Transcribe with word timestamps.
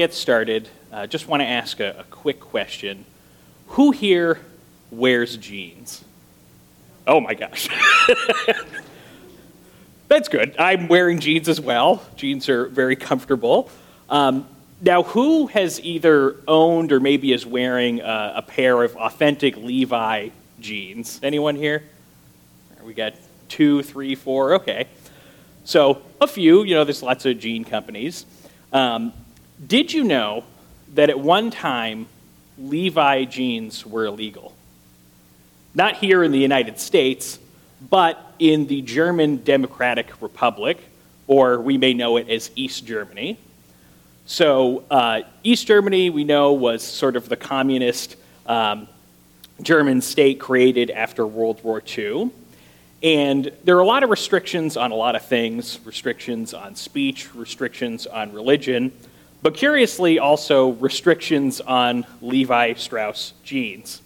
get 0.00 0.14
started, 0.14 0.66
I 0.90 1.02
uh, 1.02 1.06
just 1.06 1.28
want 1.28 1.42
to 1.42 1.46
ask 1.46 1.78
a, 1.78 1.94
a 1.98 2.04
quick 2.04 2.40
question. 2.40 3.04
Who 3.66 3.90
here 3.90 4.40
wears 4.90 5.36
jeans? 5.36 6.02
Oh 7.06 7.20
my 7.20 7.34
gosh. 7.34 7.68
That's 10.08 10.30
good. 10.30 10.56
I'm 10.58 10.88
wearing 10.88 11.20
jeans 11.20 11.50
as 11.50 11.60
well. 11.60 12.02
Jeans 12.16 12.48
are 12.48 12.64
very 12.64 12.96
comfortable. 12.96 13.68
Um, 14.08 14.48
now, 14.80 15.02
who 15.02 15.48
has 15.48 15.78
either 15.82 16.36
owned 16.48 16.92
or 16.92 16.98
maybe 16.98 17.34
is 17.34 17.44
wearing 17.44 18.00
a, 18.00 18.32
a 18.36 18.42
pair 18.42 18.82
of 18.82 18.96
authentic 18.96 19.58
Levi 19.58 20.30
jeans? 20.60 21.20
Anyone 21.22 21.56
here? 21.56 21.82
We 22.82 22.94
got 22.94 23.12
two, 23.50 23.82
three, 23.82 24.14
four. 24.14 24.54
Okay. 24.54 24.86
So, 25.64 26.00
a 26.22 26.26
few. 26.26 26.62
You 26.62 26.76
know, 26.76 26.84
there's 26.84 27.02
lots 27.02 27.26
of 27.26 27.38
jean 27.38 27.66
companies. 27.66 28.24
Um, 28.72 29.12
did 29.66 29.92
you 29.92 30.04
know 30.04 30.44
that 30.94 31.10
at 31.10 31.18
one 31.18 31.50
time 31.50 32.06
Levi 32.58 33.24
jeans 33.24 33.84
were 33.84 34.06
illegal? 34.06 34.54
Not 35.74 35.96
here 35.96 36.24
in 36.24 36.32
the 36.32 36.38
United 36.38 36.78
States, 36.78 37.38
but 37.88 38.34
in 38.38 38.66
the 38.66 38.82
German 38.82 39.42
Democratic 39.44 40.20
Republic, 40.20 40.78
or 41.26 41.60
we 41.60 41.78
may 41.78 41.94
know 41.94 42.16
it 42.16 42.28
as 42.28 42.50
East 42.56 42.86
Germany. 42.86 43.38
So, 44.26 44.84
uh, 44.90 45.22
East 45.42 45.66
Germany, 45.66 46.10
we 46.10 46.24
know, 46.24 46.52
was 46.52 46.82
sort 46.82 47.16
of 47.16 47.28
the 47.28 47.36
communist 47.36 48.16
um, 48.46 48.88
German 49.62 50.00
state 50.00 50.40
created 50.40 50.90
after 50.90 51.26
World 51.26 51.62
War 51.62 51.82
II. 51.86 52.30
And 53.02 53.50
there 53.64 53.76
are 53.76 53.80
a 53.80 53.86
lot 53.86 54.02
of 54.02 54.10
restrictions 54.10 54.76
on 54.76 54.90
a 54.90 54.94
lot 54.94 55.16
of 55.16 55.24
things 55.24 55.80
restrictions 55.84 56.52
on 56.52 56.74
speech, 56.74 57.34
restrictions 57.34 58.06
on 58.06 58.32
religion, 58.32 58.92
but 59.42 59.54
curiously, 59.54 60.18
also 60.18 60.70
restrictions 60.72 61.60
on 61.60 62.04
Levi 62.20 62.74
Strauss 62.74 63.32
jeans. 63.42 64.02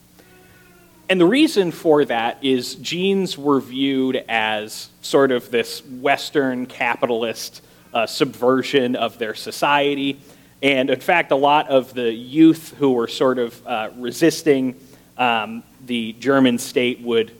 And 1.09 1.21
the 1.21 1.27
reason 1.27 1.71
for 1.71 2.05
that 2.07 2.43
is 2.43 2.77
jeans 2.77 3.37
were 3.37 3.61
viewed 3.61 4.25
as 4.29 4.89
sort 5.03 5.33
of 5.33 5.51
this 5.51 5.85
Western 5.85 6.67
capitalist 6.67 7.63
uh, 7.93 8.07
subversion 8.07 8.97
of 8.97 9.19
their 9.19 9.35
society. 9.35 10.21
And 10.63 10.89
in 10.89 11.01
fact, 11.01 11.31
a 11.31 11.37
lot 11.37 11.69
of 11.69 11.93
the 11.93 12.11
youth 12.13 12.75
who 12.79 12.93
were 12.93 13.09
sort 13.09 13.39
of 13.39 13.67
uh, 13.67 13.91
resisting 13.98 14.81
um, 15.19 15.63
the 15.85 16.15
German 16.15 16.59
state 16.59 17.01
would 17.01 17.33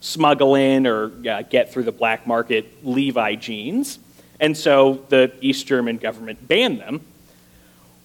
smuggle 0.00 0.54
in 0.54 0.86
or 0.86 1.10
uh, 1.28 1.42
get 1.42 1.72
through 1.72 1.84
the 1.84 1.92
black 1.92 2.26
market 2.26 2.84
Levi 2.84 3.36
jeans. 3.36 3.98
And 4.38 4.56
so 4.56 5.04
the 5.08 5.32
East 5.40 5.66
German 5.66 5.96
government 5.96 6.46
banned 6.46 6.78
them. 6.78 7.00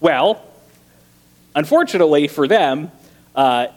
Well, 0.03 0.43
unfortunately 1.55 2.27
for 2.27 2.45
them, 2.45 2.91
uh, 3.33 3.67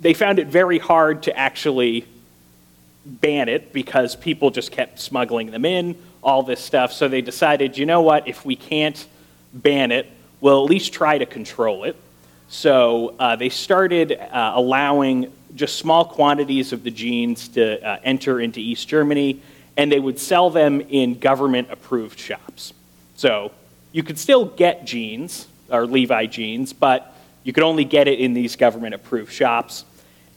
they 0.00 0.14
found 0.14 0.38
it 0.38 0.46
very 0.46 0.78
hard 0.78 1.24
to 1.24 1.38
actually 1.38 2.06
ban 3.04 3.50
it 3.50 3.74
because 3.74 4.16
people 4.16 4.50
just 4.50 4.72
kept 4.72 4.98
smuggling 4.98 5.50
them 5.50 5.66
in, 5.66 5.94
all 6.22 6.42
this 6.42 6.60
stuff. 6.64 6.94
So 6.94 7.08
they 7.08 7.20
decided, 7.20 7.76
you 7.76 7.84
know 7.84 8.00
what, 8.00 8.26
if 8.26 8.42
we 8.42 8.56
can't 8.56 9.06
ban 9.52 9.92
it, 9.92 10.10
we'll 10.40 10.64
at 10.64 10.70
least 10.70 10.94
try 10.94 11.18
to 11.18 11.26
control 11.26 11.84
it. 11.84 11.94
So 12.48 13.14
uh, 13.18 13.36
they 13.36 13.50
started 13.50 14.12
uh, 14.12 14.52
allowing 14.54 15.30
just 15.54 15.76
small 15.76 16.06
quantities 16.06 16.72
of 16.72 16.84
the 16.84 16.90
jeans 16.90 17.48
to 17.48 17.86
uh, 17.86 17.98
enter 18.02 18.40
into 18.40 18.60
East 18.60 18.88
Germany, 18.88 19.42
and 19.76 19.92
they 19.92 20.00
would 20.00 20.18
sell 20.18 20.48
them 20.48 20.80
in 20.80 21.18
government 21.18 21.68
approved 21.70 22.18
shops. 22.18 22.72
So 23.16 23.52
you 23.92 24.02
could 24.02 24.18
still 24.18 24.46
get 24.46 24.86
jeans, 24.86 25.48
or 25.70 25.86
Levi 25.86 26.26
jeans, 26.26 26.72
but 26.72 27.14
you 27.42 27.52
could 27.52 27.62
only 27.62 27.84
get 27.84 28.08
it 28.08 28.18
in 28.18 28.34
these 28.34 28.56
government 28.56 28.94
approved 28.94 29.32
shops. 29.32 29.84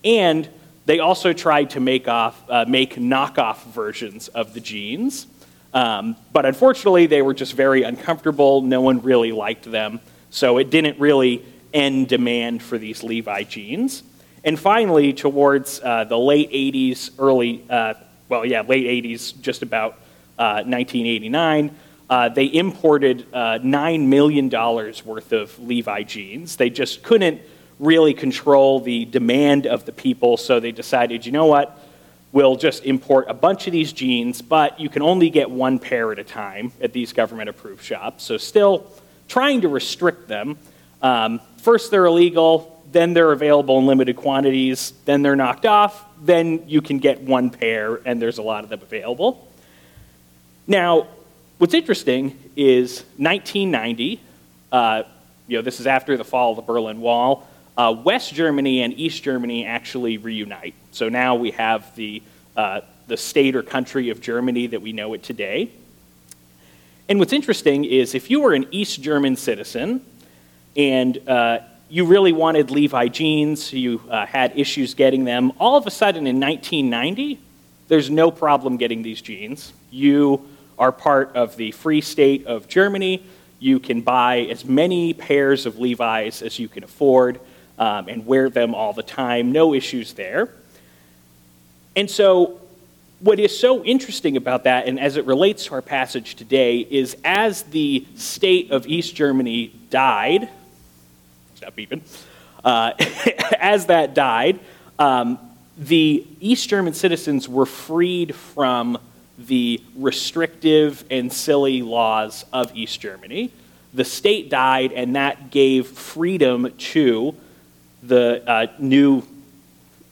And 0.03 0.47
they 0.85 0.99
also 0.99 1.33
tried 1.33 1.71
to 1.71 1.79
make, 1.79 2.07
off, 2.07 2.41
uh, 2.49 2.65
make 2.67 2.95
knockoff 2.95 3.63
versions 3.65 4.27
of 4.29 4.53
the 4.53 4.59
jeans. 4.59 5.27
Um, 5.73 6.15
but 6.33 6.45
unfortunately, 6.45 7.05
they 7.05 7.21
were 7.21 7.33
just 7.33 7.53
very 7.53 7.83
uncomfortable. 7.83 8.61
No 8.61 8.81
one 8.81 9.01
really 9.01 9.31
liked 9.31 9.69
them. 9.69 9.99
So 10.31 10.57
it 10.57 10.69
didn't 10.69 10.99
really 10.99 11.45
end 11.73 12.07
demand 12.07 12.63
for 12.63 12.77
these 12.77 13.03
Levi 13.03 13.43
jeans. 13.43 14.03
And 14.43 14.59
finally, 14.59 15.13
towards 15.13 15.81
uh, 15.81 16.05
the 16.05 16.17
late 16.17 16.51
80s, 16.51 17.11
early, 17.19 17.65
uh, 17.69 17.95
well, 18.29 18.45
yeah, 18.45 18.61
late 18.61 19.03
80s, 19.03 19.39
just 19.41 19.61
about 19.61 19.99
1989, 20.37 21.75
uh, 22.09 22.29
they 22.29 22.45
imported 22.45 23.25
uh, 23.33 23.59
$9 23.59 24.07
million 24.07 24.49
worth 24.49 25.31
of 25.31 25.59
Levi 25.59 26.03
jeans. 26.03 26.55
They 26.55 26.69
just 26.69 27.03
couldn't 27.03 27.41
really 27.77 28.13
control 28.13 28.79
the 28.79 29.05
demand 29.05 29.67
of 29.67 29.85
the 29.85 29.91
people, 29.91 30.35
so 30.37 30.59
they 30.59 30.71
decided, 30.71 31.25
you 31.25 31.31
know 31.31 31.45
what, 31.45 31.79
we'll 32.31 32.55
just 32.55 32.83
import 32.83 33.25
a 33.29 33.33
bunch 33.33 33.67
of 33.67 33.73
these 33.73 33.93
jeans, 33.93 34.41
but 34.41 34.79
you 34.79 34.89
can 34.89 35.01
only 35.01 35.29
get 35.29 35.49
one 35.49 35.79
pair 35.79 36.11
at 36.11 36.19
a 36.19 36.23
time 36.23 36.71
at 36.81 36.93
these 36.93 37.13
government 37.13 37.49
approved 37.49 37.83
shops. 37.83 38.23
So, 38.23 38.37
still 38.37 38.91
trying 39.27 39.61
to 39.61 39.69
restrict 39.69 40.27
them. 40.27 40.57
Um, 41.01 41.39
first, 41.57 41.91
they're 41.91 42.05
illegal, 42.05 42.83
then 42.91 43.13
they're 43.13 43.31
available 43.31 43.77
in 43.79 43.85
limited 43.85 44.15
quantities, 44.15 44.93
then 45.05 45.21
they're 45.21 45.35
knocked 45.35 45.65
off, 45.65 46.03
then 46.21 46.67
you 46.67 46.81
can 46.81 46.97
get 46.97 47.21
one 47.21 47.49
pair, 47.49 48.01
and 48.05 48.21
there's 48.21 48.39
a 48.39 48.43
lot 48.43 48.63
of 48.63 48.69
them 48.69 48.81
available. 48.81 49.47
Now, 50.67 51.07
What's 51.59 51.73
interesting 51.73 52.39
is 52.55 53.01
1990, 53.17 54.21
uh, 54.71 55.03
you 55.45 55.57
know, 55.57 55.61
this 55.61 55.81
is 55.81 55.87
after 55.87 56.15
the 56.15 56.23
fall 56.23 56.51
of 56.51 56.55
the 56.55 56.61
Berlin 56.61 57.01
Wall, 57.01 57.45
uh, 57.77 57.93
West 58.01 58.33
Germany 58.33 58.81
and 58.81 58.97
East 58.97 59.23
Germany 59.23 59.65
actually 59.65 60.17
reunite. 60.17 60.73
So 60.91 61.09
now 61.09 61.35
we 61.35 61.51
have 61.51 61.93
the, 61.97 62.23
uh, 62.55 62.79
the 63.07 63.17
state 63.17 63.57
or 63.57 63.61
country 63.61 64.09
of 64.09 64.21
Germany 64.21 64.67
that 64.67 64.81
we 64.81 64.93
know 64.93 65.13
it 65.13 65.21
today. 65.21 65.69
And 67.09 67.19
what's 67.19 67.33
interesting 67.33 67.83
is 67.83 68.15
if 68.15 68.31
you 68.31 68.39
were 68.39 68.53
an 68.53 68.65
East 68.71 69.01
German 69.01 69.35
citizen 69.35 70.01
and 70.77 71.17
uh, 71.27 71.59
you 71.89 72.05
really 72.05 72.31
wanted 72.31 72.71
Levi 72.71 73.09
jeans, 73.09 73.73
you 73.73 74.01
uh, 74.09 74.25
had 74.25 74.57
issues 74.57 74.93
getting 74.93 75.25
them, 75.25 75.51
all 75.59 75.75
of 75.75 75.85
a 75.85 75.91
sudden 75.91 76.25
in 76.25 76.39
1990, 76.39 77.37
there's 77.89 78.09
no 78.09 78.31
problem 78.31 78.77
getting 78.77 79.03
these 79.03 79.21
jeans. 79.21 79.73
You 79.91 80.47
are 80.79 80.91
part 80.93 81.35
of 81.35 81.57
the 81.57 81.71
Free 81.71 82.01
State 82.01 82.47
of 82.47 82.67
Germany. 82.67 83.23
You 83.59 83.79
can 83.79 84.01
buy 84.01 84.39
as 84.49 84.63
many 84.63 85.13
pairs 85.13 85.65
of 85.65 85.77
Levi's 85.77 86.41
as 86.41 86.57
you 86.57 86.69
can 86.69 86.85
afford 86.85 87.39
um, 87.77 88.07
and 88.07 88.25
wear 88.25 88.49
them 88.49 88.73
all 88.73 88.93
the 88.93 89.03
time. 89.03 89.51
No 89.51 89.73
issues 89.73 90.13
there. 90.13 90.49
And 91.95 92.09
so, 92.09 92.61
what 93.19 93.37
is 93.37 93.57
so 93.59 93.83
interesting 93.83 94.37
about 94.37 94.63
that, 94.63 94.87
and 94.87 94.97
as 94.97 95.17
it 95.17 95.25
relates 95.25 95.65
to 95.65 95.73
our 95.73 95.81
passage 95.81 96.35
today, 96.35 96.79
is 96.79 97.17
as 97.25 97.63
the 97.63 98.07
state 98.15 98.71
of 98.71 98.87
East 98.87 99.13
Germany 99.13 99.73
died, 99.89 100.47
stop 101.55 101.75
beeping, 101.75 102.01
uh, 102.63 102.93
as 103.59 103.87
that 103.87 104.13
died, 104.13 104.61
um, 104.97 105.37
the 105.77 106.25
East 106.39 106.69
German 106.69 106.93
citizens 106.93 107.49
were 107.49 107.65
freed 107.65 108.33
from 108.33 108.97
the 109.47 109.81
restrictive 109.95 111.03
and 111.09 111.31
silly 111.31 111.81
laws 111.81 112.45
of 112.51 112.75
East 112.75 112.99
Germany. 112.99 113.51
The 113.93 114.03
state 114.03 114.49
died, 114.49 114.91
and 114.91 115.15
that 115.15 115.49
gave 115.49 115.87
freedom 115.87 116.71
to 116.77 117.35
the 118.03 118.43
uh, 118.49 118.67
new 118.77 119.23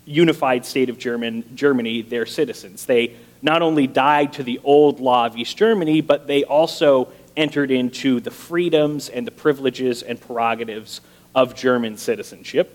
unified 0.06 0.66
state 0.66 0.90
of 0.90 0.98
German, 0.98 1.44
Germany, 1.56 2.02
their 2.02 2.26
citizens. 2.26 2.86
They 2.86 3.16
not 3.42 3.62
only 3.62 3.86
died 3.86 4.34
to 4.34 4.44
the 4.44 4.60
old 4.64 5.00
law 5.00 5.26
of 5.26 5.36
East 5.36 5.58
Germany, 5.58 6.02
but 6.02 6.28
they 6.28 6.44
also 6.46 7.10
entered 7.36 7.70
into 7.70 8.20
the 8.20 8.32
freedoms 8.32 9.10
and 9.10 9.28
the 9.28 9.32
privileges 9.32 10.02
and 10.02 10.20
prerogatives 10.20 11.02
of 11.36 11.54
German 11.54 11.98
citizenship. 11.98 12.74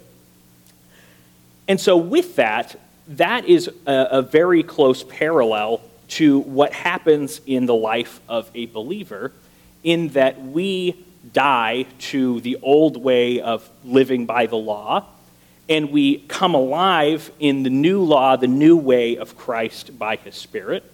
And 1.67 1.81
so, 1.81 1.97
with 1.97 2.37
that, 2.37 2.79
that 3.09 3.47
is 3.47 3.69
a, 3.87 4.09
a 4.11 4.23
very 4.23 4.63
close 4.63 5.03
parallel 5.03 5.81
to 6.13 6.41
what 6.41 6.75
happens 6.75 7.41
in 7.47 7.65
the 7.65 7.75
life 7.75 8.21
of 8.29 8.51
a 8.55 8.67
believer, 8.67 9.33
in 9.83 10.09
that 10.09 10.41
we 10.43 11.05
die 11.33 11.87
to 11.99 12.41
the 12.41 12.59
old 12.63 13.03
way 13.03 13.41
of 13.41 13.69
living 13.83 14.27
by 14.27 14.45
the 14.45 14.57
law, 14.57 15.07
and 15.71 15.91
we 15.91 16.19
come 16.29 16.55
alive 16.55 17.31
in 17.41 17.63
the 17.63 17.71
new 17.71 18.03
law, 18.03 18.37
the 18.37 18.47
new 18.47 18.77
way 18.77 19.17
of 19.17 19.39
Christ 19.39 19.99
by 19.99 20.17
his 20.17 20.35
Spirit. 20.35 20.85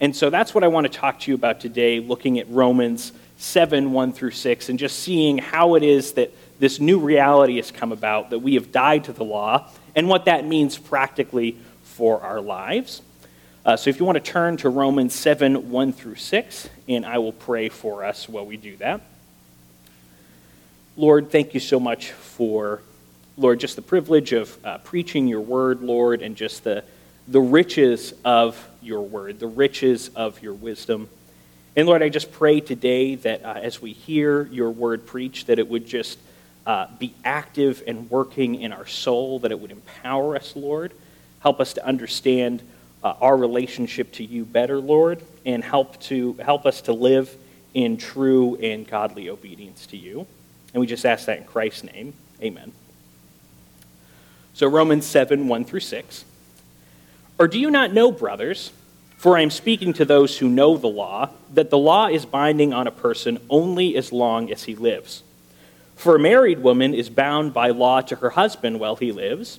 And 0.00 0.16
so 0.16 0.30
that's 0.30 0.54
what 0.54 0.64
I 0.64 0.68
want 0.68 0.90
to 0.90 0.92
talk 0.92 1.20
to 1.20 1.30
you 1.30 1.34
about 1.34 1.60
today, 1.60 2.00
looking 2.00 2.38
at 2.38 2.48
Romans 2.48 3.12
7 3.36 3.92
1 3.92 4.12
through 4.14 4.30
6, 4.30 4.68
and 4.70 4.78
just 4.78 5.00
seeing 5.00 5.36
how 5.36 5.74
it 5.74 5.82
is 5.82 6.12
that 6.12 6.32
this 6.58 6.80
new 6.80 6.98
reality 6.98 7.56
has 7.56 7.70
come 7.70 7.92
about, 7.92 8.30
that 8.30 8.38
we 8.38 8.54
have 8.54 8.72
died 8.72 9.04
to 9.04 9.12
the 9.12 9.24
law, 9.24 9.68
and 9.94 10.08
what 10.08 10.24
that 10.24 10.46
means 10.46 10.78
practically 10.78 11.58
for 11.82 12.22
our 12.22 12.40
lives. 12.40 13.02
Uh, 13.64 13.76
so 13.76 13.90
if 13.90 14.00
you 14.00 14.04
want 14.04 14.16
to 14.16 14.32
turn 14.32 14.56
to 14.56 14.68
Romans 14.68 15.14
7 15.14 15.70
1 15.70 15.92
through 15.92 16.16
6, 16.16 16.68
and 16.88 17.06
I 17.06 17.18
will 17.18 17.32
pray 17.32 17.68
for 17.68 18.02
us 18.04 18.28
while 18.28 18.44
we 18.44 18.56
do 18.56 18.76
that. 18.78 19.02
Lord, 20.96 21.30
thank 21.30 21.54
you 21.54 21.60
so 21.60 21.78
much 21.78 22.10
for, 22.10 22.80
Lord, 23.36 23.60
just 23.60 23.76
the 23.76 23.82
privilege 23.82 24.32
of 24.32 24.58
uh, 24.64 24.78
preaching 24.78 25.28
your 25.28 25.42
word, 25.42 25.80
Lord, 25.80 26.22
and 26.22 26.34
just 26.34 26.64
the, 26.64 26.82
the 27.28 27.40
riches 27.40 28.14
of 28.24 28.68
your 28.82 29.02
word, 29.02 29.38
the 29.38 29.46
riches 29.46 30.08
of 30.16 30.42
your 30.42 30.54
wisdom. 30.54 31.08
And 31.76 31.86
Lord, 31.86 32.02
I 32.02 32.08
just 32.08 32.32
pray 32.32 32.58
today 32.58 33.14
that 33.14 33.44
uh, 33.44 33.60
as 33.62 33.80
we 33.80 33.92
hear 33.92 34.42
your 34.46 34.72
word 34.72 35.06
preached, 35.06 35.46
that 35.46 35.60
it 35.60 35.68
would 35.68 35.86
just 35.86 36.18
uh, 36.66 36.88
be 36.98 37.14
active 37.24 37.84
and 37.86 38.10
working 38.10 38.60
in 38.60 38.72
our 38.72 38.86
soul, 38.86 39.38
that 39.38 39.52
it 39.52 39.60
would 39.60 39.70
empower 39.70 40.34
us, 40.34 40.56
Lord. 40.56 40.92
Help 41.38 41.60
us 41.60 41.74
to 41.74 41.86
understand 41.86 42.60
uh, 43.02 43.14
our 43.20 43.36
relationship 43.36 44.12
to 44.12 44.24
you 44.24 44.44
better, 44.44 44.78
Lord, 44.78 45.22
and 45.44 45.62
help 45.62 46.00
to 46.02 46.34
help 46.34 46.66
us 46.66 46.82
to 46.82 46.92
live 46.92 47.36
in 47.74 47.96
true 47.96 48.56
and 48.56 48.86
godly 48.86 49.28
obedience 49.28 49.86
to 49.86 49.96
you. 49.96 50.26
And 50.72 50.80
we 50.80 50.86
just 50.86 51.04
ask 51.04 51.26
that 51.26 51.38
in 51.38 51.44
Christ's 51.44 51.84
name. 51.84 52.14
Amen. 52.40 52.72
So, 54.54 54.68
Romans 54.68 55.06
7 55.06 55.48
1 55.48 55.64
through 55.64 55.80
6. 55.80 56.24
Or 57.38 57.48
do 57.48 57.58
you 57.58 57.70
not 57.70 57.92
know, 57.92 58.12
brothers, 58.12 58.72
for 59.16 59.36
I 59.36 59.40
am 59.40 59.50
speaking 59.50 59.92
to 59.94 60.04
those 60.04 60.38
who 60.38 60.48
know 60.48 60.76
the 60.76 60.88
law, 60.88 61.30
that 61.54 61.70
the 61.70 61.78
law 61.78 62.08
is 62.08 62.26
binding 62.26 62.72
on 62.72 62.86
a 62.86 62.90
person 62.90 63.38
only 63.48 63.96
as 63.96 64.12
long 64.12 64.50
as 64.52 64.64
he 64.64 64.74
lives? 64.74 65.22
For 65.96 66.16
a 66.16 66.20
married 66.20 66.58
woman 66.58 66.94
is 66.94 67.08
bound 67.08 67.54
by 67.54 67.70
law 67.70 68.00
to 68.02 68.16
her 68.16 68.30
husband 68.30 68.80
while 68.80 68.96
he 68.96 69.12
lives, 69.12 69.58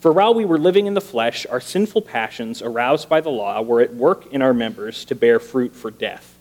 For 0.00 0.12
while 0.12 0.34
we 0.34 0.44
were 0.44 0.58
living 0.58 0.86
in 0.86 0.94
the 0.94 1.00
flesh, 1.00 1.46
our 1.46 1.60
sinful 1.60 2.02
passions, 2.02 2.62
aroused 2.62 3.08
by 3.08 3.20
the 3.20 3.30
law, 3.30 3.62
were 3.62 3.80
at 3.80 3.94
work 3.94 4.26
in 4.32 4.42
our 4.42 4.54
members 4.54 5.04
to 5.06 5.14
bear 5.14 5.40
fruit 5.40 5.74
for 5.74 5.90
death. 5.90 6.34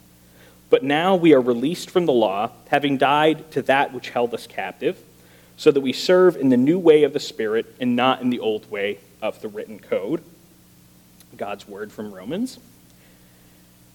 But 0.70 0.84
now 0.84 1.16
we 1.16 1.34
are 1.34 1.42
released 1.42 1.90
from 1.90 2.06
the 2.06 2.14
law, 2.14 2.52
having 2.68 2.98
died 2.98 3.50
to 3.52 3.62
that 3.64 3.94
which 3.94 4.10
held 4.10 4.34
us 4.34 4.46
captive, 4.46 4.98
so 5.58 5.72
that 5.72 5.82
we 5.82 5.94
serve 5.94 6.36
in 6.36 6.50
the 6.50 6.58
new 6.58 6.78
way 6.78 7.04
of 7.04 7.14
the 7.14 7.20
Spirit 7.20 7.74
and 7.80 7.96
not 7.96 8.22
in 8.22 8.30
the 8.30 8.40
old 8.40 8.70
way 8.70 9.00
of 9.22 9.42
the 9.42 9.48
written 9.48 9.80
code. 9.80 10.22
God's 11.38 11.68
word 11.68 11.92
from 11.92 12.14
Romans. 12.14 12.60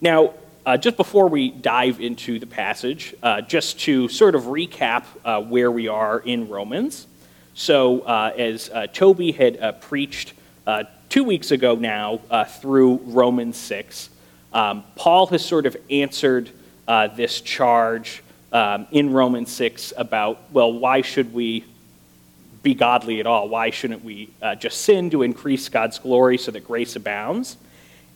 Now, 0.00 0.34
uh, 0.64 0.76
just 0.76 0.96
before 0.96 1.28
we 1.28 1.50
dive 1.50 2.00
into 2.00 2.38
the 2.38 2.46
passage, 2.46 3.14
uh, 3.22 3.40
just 3.40 3.80
to 3.80 4.08
sort 4.08 4.34
of 4.34 4.44
recap 4.44 5.04
uh, 5.24 5.40
where 5.42 5.70
we 5.70 5.88
are 5.88 6.18
in 6.18 6.48
Romans. 6.48 7.06
So, 7.54 8.00
uh, 8.00 8.32
as 8.36 8.70
uh, 8.70 8.86
Toby 8.86 9.32
had 9.32 9.60
uh, 9.60 9.72
preached 9.72 10.34
two 11.08 11.24
weeks 11.24 11.50
ago 11.50 11.74
now 11.74 12.20
through 12.60 13.00
Romans 13.04 13.56
6, 13.56 14.10
um, 14.52 14.84
Paul 14.94 15.26
has 15.28 15.44
sort 15.44 15.66
of 15.66 15.76
answered 15.90 16.50
this 17.16 17.40
charge 17.40 18.22
um, 18.52 18.86
in 18.90 19.12
Romans 19.12 19.50
6 19.52 19.92
about, 19.96 20.40
well, 20.52 20.72
why 20.72 21.02
should 21.02 21.32
we 21.32 21.64
be 22.62 22.74
godly 22.74 23.20
at 23.20 23.26
all? 23.26 23.48
Why 23.48 23.70
shouldn't 23.70 24.04
we 24.04 24.30
uh, 24.42 24.54
just 24.54 24.82
sin 24.82 25.10
to 25.10 25.22
increase 25.22 25.68
God's 25.68 25.98
glory 25.98 26.38
so 26.38 26.50
that 26.50 26.66
grace 26.66 26.96
abounds? 26.96 27.56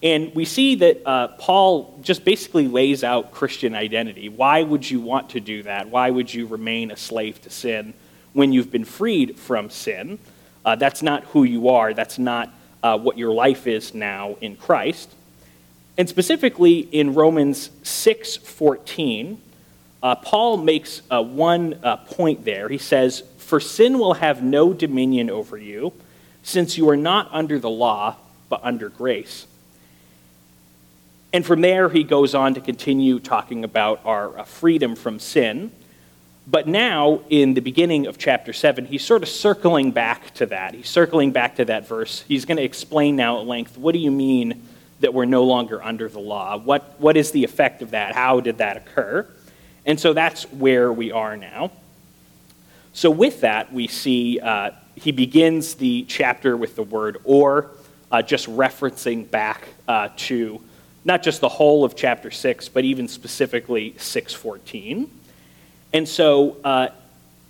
And 0.02 0.34
we 0.34 0.44
see 0.44 0.74
that 0.76 1.06
uh, 1.06 1.28
Paul 1.38 1.98
just 2.02 2.24
basically 2.24 2.68
lays 2.68 3.04
out 3.04 3.32
Christian 3.32 3.74
identity. 3.74 4.28
Why 4.28 4.62
would 4.62 4.88
you 4.88 5.00
want 5.00 5.30
to 5.30 5.40
do 5.40 5.62
that? 5.62 5.88
Why 5.88 6.10
would 6.10 6.32
you 6.32 6.46
remain 6.46 6.90
a 6.90 6.96
slave 6.96 7.40
to 7.42 7.50
sin 7.50 7.94
when 8.34 8.52
you've 8.52 8.70
been 8.70 8.84
freed 8.84 9.38
from 9.38 9.70
sin? 9.70 10.18
Uh, 10.64 10.76
that's 10.76 11.02
not 11.02 11.24
who 11.24 11.44
you 11.44 11.70
are. 11.70 11.94
That's 11.94 12.18
not 12.18 12.52
uh, 12.82 12.98
what 12.98 13.16
your 13.16 13.32
life 13.32 13.66
is 13.66 13.94
now 13.94 14.36
in 14.42 14.56
Christ. 14.56 15.10
And 15.96 16.08
specifically 16.08 16.80
in 16.80 17.14
Romans 17.14 17.70
6:14, 17.82 19.38
uh, 20.02 20.16
Paul 20.16 20.58
makes 20.58 21.00
uh, 21.10 21.22
one 21.22 21.78
uh, 21.82 21.96
point 21.96 22.44
there. 22.44 22.68
He 22.68 22.78
says, 22.78 23.22
"For 23.38 23.60
sin 23.60 23.98
will 23.98 24.14
have 24.14 24.42
no 24.42 24.72
dominion 24.72 25.30
over 25.30 25.56
you, 25.56 25.92
since 26.42 26.76
you 26.76 26.88
are 26.90 26.96
not 26.96 27.28
under 27.32 27.58
the 27.58 27.70
law, 27.70 28.16
but 28.48 28.60
under 28.62 28.88
grace." 28.88 29.46
And 31.32 31.44
from 31.44 31.62
there, 31.62 31.88
he 31.88 32.04
goes 32.04 32.34
on 32.34 32.54
to 32.54 32.60
continue 32.60 33.18
talking 33.18 33.64
about 33.64 34.00
our 34.04 34.38
uh, 34.38 34.44
freedom 34.44 34.94
from 34.94 35.18
sin. 35.18 35.72
But 36.46 36.68
now, 36.68 37.22
in 37.30 37.54
the 37.54 37.60
beginning 37.60 38.06
of 38.06 38.18
chapter 38.18 38.52
7, 38.52 38.84
he's 38.84 39.04
sort 39.04 39.22
of 39.22 39.28
circling 39.28 39.92
back 39.92 40.34
to 40.34 40.46
that. 40.46 40.74
He's 40.74 40.88
circling 40.88 41.32
back 41.32 41.56
to 41.56 41.64
that 41.64 41.88
verse. 41.88 42.22
He's 42.28 42.44
going 42.44 42.58
to 42.58 42.62
explain 42.62 43.16
now 43.16 43.40
at 43.40 43.46
length 43.46 43.78
what 43.78 43.92
do 43.92 43.98
you 43.98 44.10
mean 44.10 44.66
that 45.00 45.14
we're 45.14 45.24
no 45.24 45.44
longer 45.44 45.82
under 45.82 46.08
the 46.08 46.20
law. 46.20 46.56
What, 46.58 46.94
what 46.98 47.16
is 47.16 47.30
the 47.30 47.44
effect 47.44 47.82
of 47.82 47.90
that? 47.90 48.14
How 48.14 48.40
did 48.40 48.58
that 48.58 48.76
occur? 48.76 49.26
And 49.86 49.98
so 49.98 50.12
that's 50.12 50.44
where 50.52 50.92
we 50.92 51.12
are 51.12 51.36
now. 51.36 51.72
So, 52.92 53.10
with 53.10 53.40
that, 53.40 53.72
we 53.72 53.88
see 53.88 54.38
uh, 54.38 54.70
he 54.94 55.12
begins 55.12 55.74
the 55.74 56.04
chapter 56.04 56.56
with 56.56 56.76
the 56.76 56.84
word 56.84 57.18
or, 57.24 57.70
uh, 58.12 58.22
just 58.22 58.46
referencing 58.48 59.28
back 59.28 59.68
uh, 59.88 60.10
to 60.16 60.60
not 61.04 61.22
just 61.22 61.40
the 61.40 61.48
whole 61.48 61.84
of 61.84 61.96
chapter 61.96 62.30
6, 62.30 62.68
but 62.68 62.84
even 62.84 63.08
specifically 63.08 63.94
614. 63.98 65.10
And 65.94 66.08
so 66.08 66.56
uh, 66.64 66.88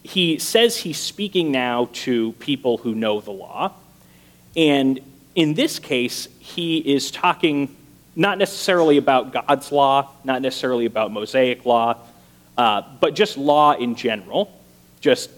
he 0.02 0.38
says 0.38 0.76
he's 0.76 0.98
speaking 0.98 1.50
now 1.50 1.88
to 1.94 2.32
people 2.32 2.76
who 2.76 2.94
know 2.94 3.20
the 3.20 3.30
law. 3.30 3.72
And 4.54 5.00
in 5.34 5.54
this 5.54 5.78
case, 5.78 6.28
he 6.38 6.76
is 6.76 7.10
talking 7.10 7.74
not 8.14 8.36
necessarily 8.36 8.98
about 8.98 9.32
God's 9.32 9.72
law, 9.72 10.10
not 10.24 10.42
necessarily 10.42 10.84
about 10.84 11.10
Mosaic 11.10 11.64
law, 11.64 11.96
uh, 12.58 12.82
but 13.00 13.14
just 13.14 13.38
law 13.38 13.72
in 13.72 13.96
general, 13.96 14.52
just 15.00 15.30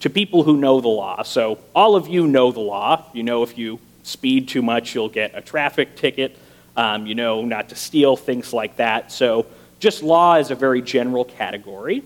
to 0.00 0.08
people 0.08 0.44
who 0.44 0.56
know 0.56 0.80
the 0.80 0.88
law. 0.88 1.24
So, 1.24 1.58
all 1.74 1.96
of 1.96 2.06
you 2.06 2.28
know 2.28 2.52
the 2.52 2.60
law. 2.60 3.04
You 3.12 3.24
know 3.24 3.42
if 3.42 3.58
you 3.58 3.80
speed 4.04 4.48
too 4.48 4.62
much, 4.62 4.94
you'll 4.94 5.08
get 5.08 5.32
a 5.34 5.42
traffic 5.42 5.96
ticket. 5.96 6.38
Um, 6.76 7.04
you 7.06 7.16
know 7.16 7.44
not 7.44 7.68
to 7.70 7.74
steal, 7.74 8.16
things 8.16 8.52
like 8.52 8.76
that. 8.76 9.10
So, 9.10 9.46
just 9.80 10.04
law 10.04 10.36
is 10.36 10.52
a 10.52 10.54
very 10.54 10.80
general 10.80 11.24
category. 11.24 12.04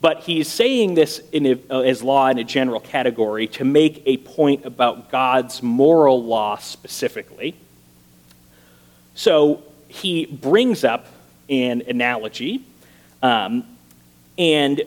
But 0.00 0.20
he's 0.20 0.48
saying 0.48 0.94
this 0.94 1.20
uh, 1.34 1.80
as 1.80 2.02
law 2.02 2.28
in 2.28 2.38
a 2.38 2.44
general 2.44 2.80
category 2.80 3.48
to 3.48 3.64
make 3.64 4.02
a 4.06 4.18
point 4.18 4.64
about 4.64 5.10
God's 5.10 5.62
moral 5.62 6.22
law 6.22 6.56
specifically. 6.56 7.56
So 9.14 9.62
he 9.88 10.26
brings 10.26 10.84
up 10.84 11.06
an 11.48 11.82
analogy, 11.88 12.62
um, 13.22 13.64
and 14.36 14.82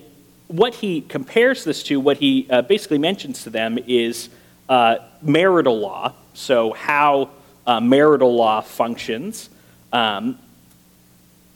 what 0.48 0.76
he 0.76 1.02
compares 1.02 1.64
this 1.64 1.84
to, 1.84 2.00
what 2.00 2.18
he 2.18 2.48
uh, 2.50 2.62
basically 2.62 2.98
mentions 2.98 3.44
to 3.44 3.50
them, 3.50 3.78
is 3.88 4.30
uh, 4.70 4.98
marital 5.22 5.80
law. 5.80 6.14
So, 6.34 6.72
how 6.72 7.32
uh, 7.68 7.80
marital 7.80 8.36
law 8.36 8.62
functions. 8.62 9.50
Um, 9.92 10.40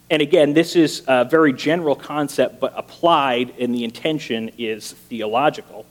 and 0.09 0.21
again, 0.21 0.53
this 0.53 0.75
is 0.75 1.03
a 1.07 1.25
very 1.25 1.51
general 1.51 1.95
concept, 1.95 2.59
but 2.59 2.73
applied, 2.75 3.53
and 3.59 3.73
the 3.73 3.83
intention 3.83 4.51
is 4.57 4.91
theological. 4.91 5.85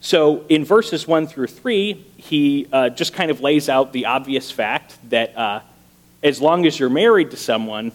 So 0.00 0.46
in 0.48 0.64
verses 0.64 1.06
1 1.06 1.26
through 1.26 1.48
3, 1.48 1.92
he 2.16 2.66
uh, 2.72 2.88
just 2.88 3.12
kind 3.12 3.30
of 3.30 3.42
lays 3.42 3.68
out 3.68 3.92
the 3.92 4.06
obvious 4.06 4.50
fact 4.50 4.96
that 5.10 5.36
uh, 5.36 5.60
as 6.22 6.40
long 6.40 6.64
as 6.64 6.78
you're 6.78 6.88
married 6.88 7.30
to 7.32 7.36
someone, 7.36 7.92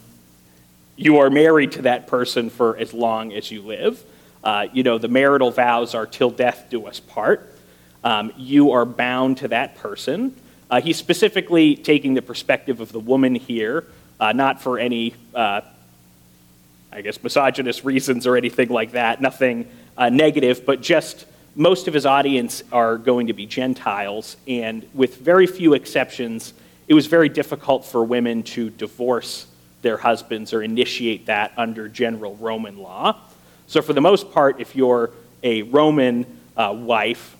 you 0.95 1.17
are 1.17 1.31
married 1.31 1.71
to 1.73 1.81
that 1.83 2.05
person 2.05 2.51
for 2.51 2.77
as 2.77 2.93
long 2.93 3.33
as 3.33 3.49
you 3.49 3.63
live. 3.63 4.03
Uh, 4.43 4.67
you 4.71 4.83
know, 4.83 4.99
the 4.99 5.07
marital 5.07 5.49
vows 5.49 5.95
are 5.95 6.05
till 6.05 6.29
death 6.29 6.67
do 6.69 6.85
us 6.85 6.99
part. 6.99 7.51
Um, 8.03 8.31
you 8.37 8.71
are 8.71 8.85
bound 8.85 9.37
to 9.37 9.47
that 9.47 9.77
person. 9.77 10.35
Uh, 10.69 10.81
he's 10.81 10.97
specifically 10.97 11.75
taking 11.75 12.13
the 12.13 12.21
perspective 12.21 12.79
of 12.79 12.91
the 12.91 12.99
woman 12.99 13.33
here 13.33 13.85
uh, 14.19 14.31
not 14.31 14.61
for 14.61 14.79
any, 14.79 15.13
uh, 15.33 15.61
I 16.91 17.01
guess, 17.01 17.21
misogynist 17.23 17.83
reasons 17.83 18.25
or 18.27 18.37
anything 18.37 18.69
like 18.69 18.91
that, 18.91 19.21
nothing 19.21 19.69
uh, 19.97 20.09
negative, 20.09 20.65
but 20.65 20.81
just 20.81 21.25
most 21.55 21.87
of 21.87 21.93
his 21.93 22.05
audience 22.05 22.63
are 22.71 22.97
going 22.97 23.27
to 23.27 23.33
be 23.33 23.45
Gentiles, 23.45 24.37
and 24.47 24.85
with 24.93 25.17
very 25.17 25.47
few 25.47 25.73
exceptions, 25.73 26.53
it 26.87 26.93
was 26.93 27.07
very 27.07 27.29
difficult 27.29 27.85
for 27.85 28.03
women 28.03 28.43
to 28.43 28.69
divorce 28.69 29.47
their 29.81 29.97
husbands 29.97 30.53
or 30.53 30.61
initiate 30.61 31.27
that 31.27 31.53
under 31.57 31.87
general 31.87 32.35
Roman 32.35 32.77
law. 32.77 33.15
So, 33.67 33.81
for 33.81 33.93
the 33.93 34.01
most 34.01 34.31
part, 34.31 34.59
if 34.59 34.75
you're 34.75 35.11
a 35.43 35.61
Roman 35.63 36.25
uh, 36.57 36.73
wife, 36.75 37.35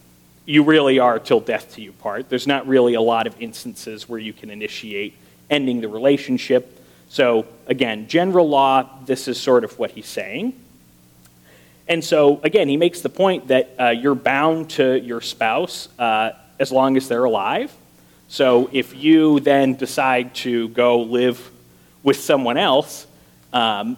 you 0.46 0.64
really 0.64 1.00
are 1.00 1.20
till 1.20 1.40
death 1.40 1.74
to 1.76 1.82
you 1.82 1.92
part. 1.92 2.30
There's 2.30 2.48
not 2.48 2.68
really 2.68 2.94
a 2.94 3.02
lot 3.02 3.28
of 3.28 3.40
instances 3.42 4.08
where 4.08 4.20
you 4.20 4.32
can 4.32 4.50
initiate 4.50 5.16
ending 5.50 5.82
the 5.82 5.88
relationship. 5.88 6.82
So, 7.10 7.46
again, 7.68 8.08
general 8.08 8.48
law, 8.50 8.90
this 9.06 9.28
is 9.28 9.40
sort 9.40 9.64
of 9.64 9.78
what 9.78 9.92
he's 9.92 10.08
saying. 10.08 10.54
And 11.88 12.04
so, 12.04 12.42
again, 12.44 12.68
he 12.68 12.78
makes 12.78 13.02
the 13.02 13.10
point 13.10 13.48
that 13.50 13.76
uh, 13.80 13.90
you're 13.90 14.16
bound 14.16 14.72
to 14.72 15.00
your 15.00 15.22
spouse 15.22 15.88
uh, 16.00 16.32
as 16.60 16.72
long 16.72 16.98
as 16.98 17.08
they're 17.08 17.24
alive. 17.24 17.72
So, 18.28 18.70
if 18.72 18.96
you 18.96 19.40
then 19.40 19.76
decide 19.76 20.34
to 20.36 20.70
go 20.70 21.02
live 21.02 21.52
with 22.02 22.20
someone 22.20 22.58
else, 22.58 23.06
um, 23.54 23.98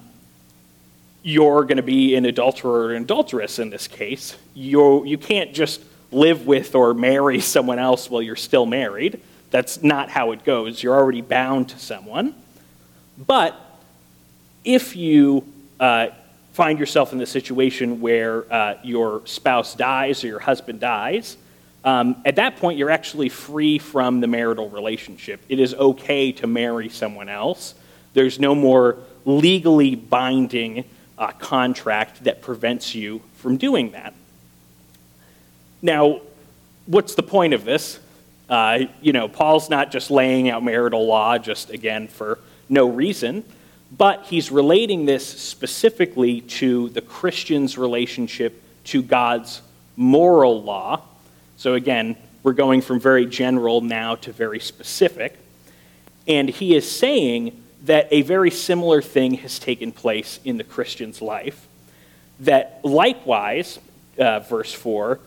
you're 1.24 1.64
going 1.64 1.78
to 1.78 1.84
be 1.84 2.16
an 2.16 2.26
adulterer 2.26 2.88
or 2.88 2.94
an 2.94 3.04
adulteress 3.04 3.60
in 3.60 3.70
this 3.70 3.88
case. 3.88 4.36
you 4.54 5.04
you 5.04 5.18
can't 5.18 5.54
just 5.54 5.82
live 6.12 6.48
with 6.48 6.76
or 6.76 6.94
marry 6.94 7.40
someone 7.56 7.80
else 7.80 8.10
while 8.10 8.22
you're 8.22 8.36
still 8.36 8.66
married. 8.66 9.20
That's 9.52 9.82
not 9.82 10.10
how 10.10 10.32
it 10.32 10.44
goes. 10.44 10.82
You're 10.82 10.96
already 10.96 11.22
bound 11.22 11.70
to 11.70 11.80
someone. 11.80 12.36
But 13.18 13.60
if 14.64 14.96
you 14.96 15.46
uh, 15.80 16.08
find 16.54 16.80
yourself 16.80 17.14
in 17.14 17.20
the 17.20 17.26
situation 17.26 18.02
where 18.02 18.52
uh, 18.52 18.78
your 18.84 19.22
spouse 19.26 19.76
dies 19.76 20.24
or 20.24 20.28
your 20.28 20.40
husband 20.40 20.80
dies, 20.80 21.38
um, 21.84 22.22
at 22.26 22.36
that 22.36 22.58
point 22.58 22.78
you're 22.78 22.90
actually 22.90 23.30
free 23.30 23.80
from 23.80 24.20
the 24.20 24.28
marital 24.28 24.70
relationship. 24.70 25.42
It 25.48 25.60
is 25.60 25.74
okay 25.74 26.32
to 26.34 26.48
marry 26.48 26.90
someone 26.90 27.30
else. 27.30 27.74
There's 28.14 28.40
no 28.40 28.54
more 28.56 28.98
legally 29.26 29.96
binding 29.96 30.84
uh, 31.18 31.32
contract 31.32 32.26
that 32.26 32.42
prevents 32.42 32.94
you 32.94 33.22
from 33.36 33.58
doing 33.58 33.92
that. 33.92 34.14
Now, 35.82 36.22
what's 36.86 37.16
the 37.16 37.24
point 37.24 37.54
of 37.54 37.64
this? 37.64 38.00
Uh, 38.50 38.86
you 39.02 39.14
know, 39.14 39.28
Paul's 39.28 39.70
not 39.70 39.92
just 39.92 40.10
laying 40.10 40.50
out 40.50 40.64
marital 40.64 41.06
law 41.06 41.38
just 41.38 41.70
again 41.70 42.08
for 42.08 42.40
no 42.70 42.88
reason, 42.88 43.44
but 43.96 44.26
he's 44.26 44.52
relating 44.52 45.06
this 45.06 45.26
specifically 45.26 46.42
to 46.42 46.90
the 46.90 47.02
Christian's 47.02 47.78
relationship 47.78 48.62
to 48.86 49.02
God's 49.02 49.62
moral 49.96 50.64
law. 50.64 51.02
So 51.58 51.74
again, 51.74 52.16
we're 52.44 52.54
going 52.54 52.82
from 52.82 53.00
very 53.00 53.26
general 53.26 53.82
now 53.82 54.16
to 54.16 54.32
very 54.32 54.60
specific. 54.60 55.38
And 56.28 56.50
he 56.50 56.76
is 56.76 56.90
saying 56.90 57.62
that 57.84 58.08
a 58.12 58.22
very 58.22 58.52
similar 58.52 59.02
thing 59.02 59.36
has 59.36 59.60
taken 59.60 59.92
place 59.92 60.40
in 60.44 60.58
the 60.58 60.64
Christian's 60.64 61.22
life. 61.22 61.68
That 62.42 62.80
likewise, 62.84 63.80
uh, 64.20 64.40
verse 64.42 64.74
4, 64.74 65.20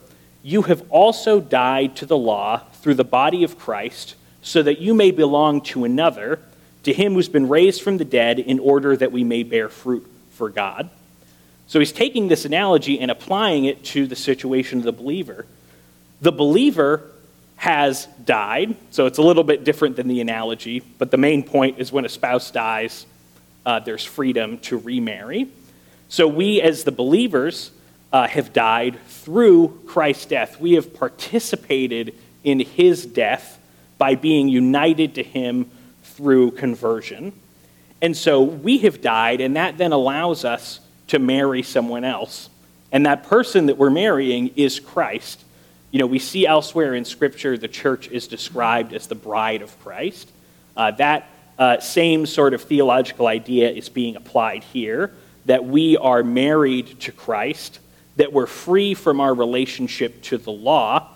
you 0.43 0.63
have 0.63 0.83
also 0.89 1.39
died 1.39 1.95
to 1.97 2.05
the 2.05 2.17
law 2.17 2.61
through 2.81 2.95
the 2.95 3.03
body 3.03 3.43
of 3.43 3.57
Christ, 3.57 4.15
so 4.41 4.63
that 4.63 4.79
you 4.79 4.93
may 4.93 5.11
belong 5.11 5.61
to 5.61 5.83
another, 5.83 6.39
to 6.83 6.93
him 6.93 7.13
who's 7.13 7.29
been 7.29 7.47
raised 7.47 7.81
from 7.81 7.97
the 7.97 8.05
dead, 8.05 8.39
in 8.39 8.59
order 8.59 8.97
that 8.97 9.11
we 9.11 9.23
may 9.23 9.43
bear 9.43 9.69
fruit 9.69 10.05
for 10.31 10.49
God. 10.49 10.89
So 11.67 11.79
he's 11.79 11.91
taking 11.91 12.27
this 12.27 12.43
analogy 12.43 12.99
and 12.99 13.09
applying 13.09 13.65
it 13.65 13.83
to 13.85 14.07
the 14.07 14.15
situation 14.15 14.79
of 14.79 14.83
the 14.83 14.91
believer. 14.91 15.45
The 16.19 16.31
believer 16.31 17.01
has 17.55 18.07
died, 18.25 18.75
so 18.89 19.05
it's 19.05 19.19
a 19.19 19.21
little 19.21 19.43
bit 19.43 19.63
different 19.63 19.95
than 19.95 20.07
the 20.07 20.19
analogy, 20.19 20.79
but 20.79 21.11
the 21.11 21.17
main 21.17 21.43
point 21.43 21.79
is 21.79 21.91
when 21.91 22.05
a 22.05 22.09
spouse 22.09 22.49
dies, 22.49 23.05
uh, 23.65 23.79
there's 23.79 24.03
freedom 24.03 24.57
to 24.57 24.77
remarry. 24.77 25.47
So 26.09 26.27
we, 26.27 26.59
as 26.61 26.83
the 26.83 26.91
believers, 26.91 27.71
uh, 28.11 28.27
have 28.27 28.51
died 28.51 28.99
through 29.07 29.79
Christ's 29.85 30.25
death. 30.25 30.59
We 30.59 30.73
have 30.73 30.93
participated 30.93 32.15
in 32.43 32.59
his 32.59 33.05
death 33.05 33.59
by 33.97 34.15
being 34.15 34.47
united 34.47 35.15
to 35.15 35.23
him 35.23 35.69
through 36.03 36.51
conversion. 36.51 37.33
And 38.01 38.17
so 38.17 38.41
we 38.41 38.79
have 38.79 39.01
died, 39.01 39.41
and 39.41 39.55
that 39.55 39.77
then 39.77 39.91
allows 39.91 40.43
us 40.43 40.79
to 41.07 41.19
marry 41.19 41.61
someone 41.61 42.03
else. 42.03 42.49
And 42.91 43.05
that 43.05 43.23
person 43.23 43.67
that 43.67 43.77
we're 43.77 43.89
marrying 43.89 44.51
is 44.55 44.79
Christ. 44.79 45.43
You 45.91 45.99
know, 45.99 46.07
we 46.07 46.19
see 46.19 46.47
elsewhere 46.47 46.95
in 46.95 47.05
Scripture 47.05 47.57
the 47.57 47.67
church 47.67 48.07
is 48.07 48.27
described 48.27 48.93
as 48.93 49.07
the 49.07 49.15
bride 49.15 49.61
of 49.61 49.77
Christ. 49.81 50.31
Uh, 50.75 50.91
that 50.91 51.29
uh, 51.59 51.79
same 51.79 52.25
sort 52.25 52.53
of 52.53 52.63
theological 52.63 53.27
idea 53.27 53.69
is 53.69 53.89
being 53.89 54.15
applied 54.15 54.63
here 54.63 55.13
that 55.45 55.65
we 55.65 55.97
are 55.97 56.23
married 56.23 56.99
to 57.01 57.11
Christ 57.11 57.79
that 58.15 58.33
we're 58.33 58.47
free 58.47 58.93
from 58.93 59.19
our 59.19 59.33
relationship 59.33 60.21
to 60.23 60.37
the 60.37 60.51
law 60.51 61.07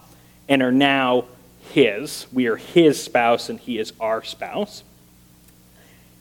and 0.47 0.61
are 0.61 0.71
now 0.71 1.25
his. 1.71 2.27
We 2.31 2.47
are 2.47 2.55
his 2.55 3.01
spouse 3.01 3.49
and 3.49 3.59
he 3.59 3.77
is 3.77 3.93
our 3.99 4.23
spouse. 4.23 4.83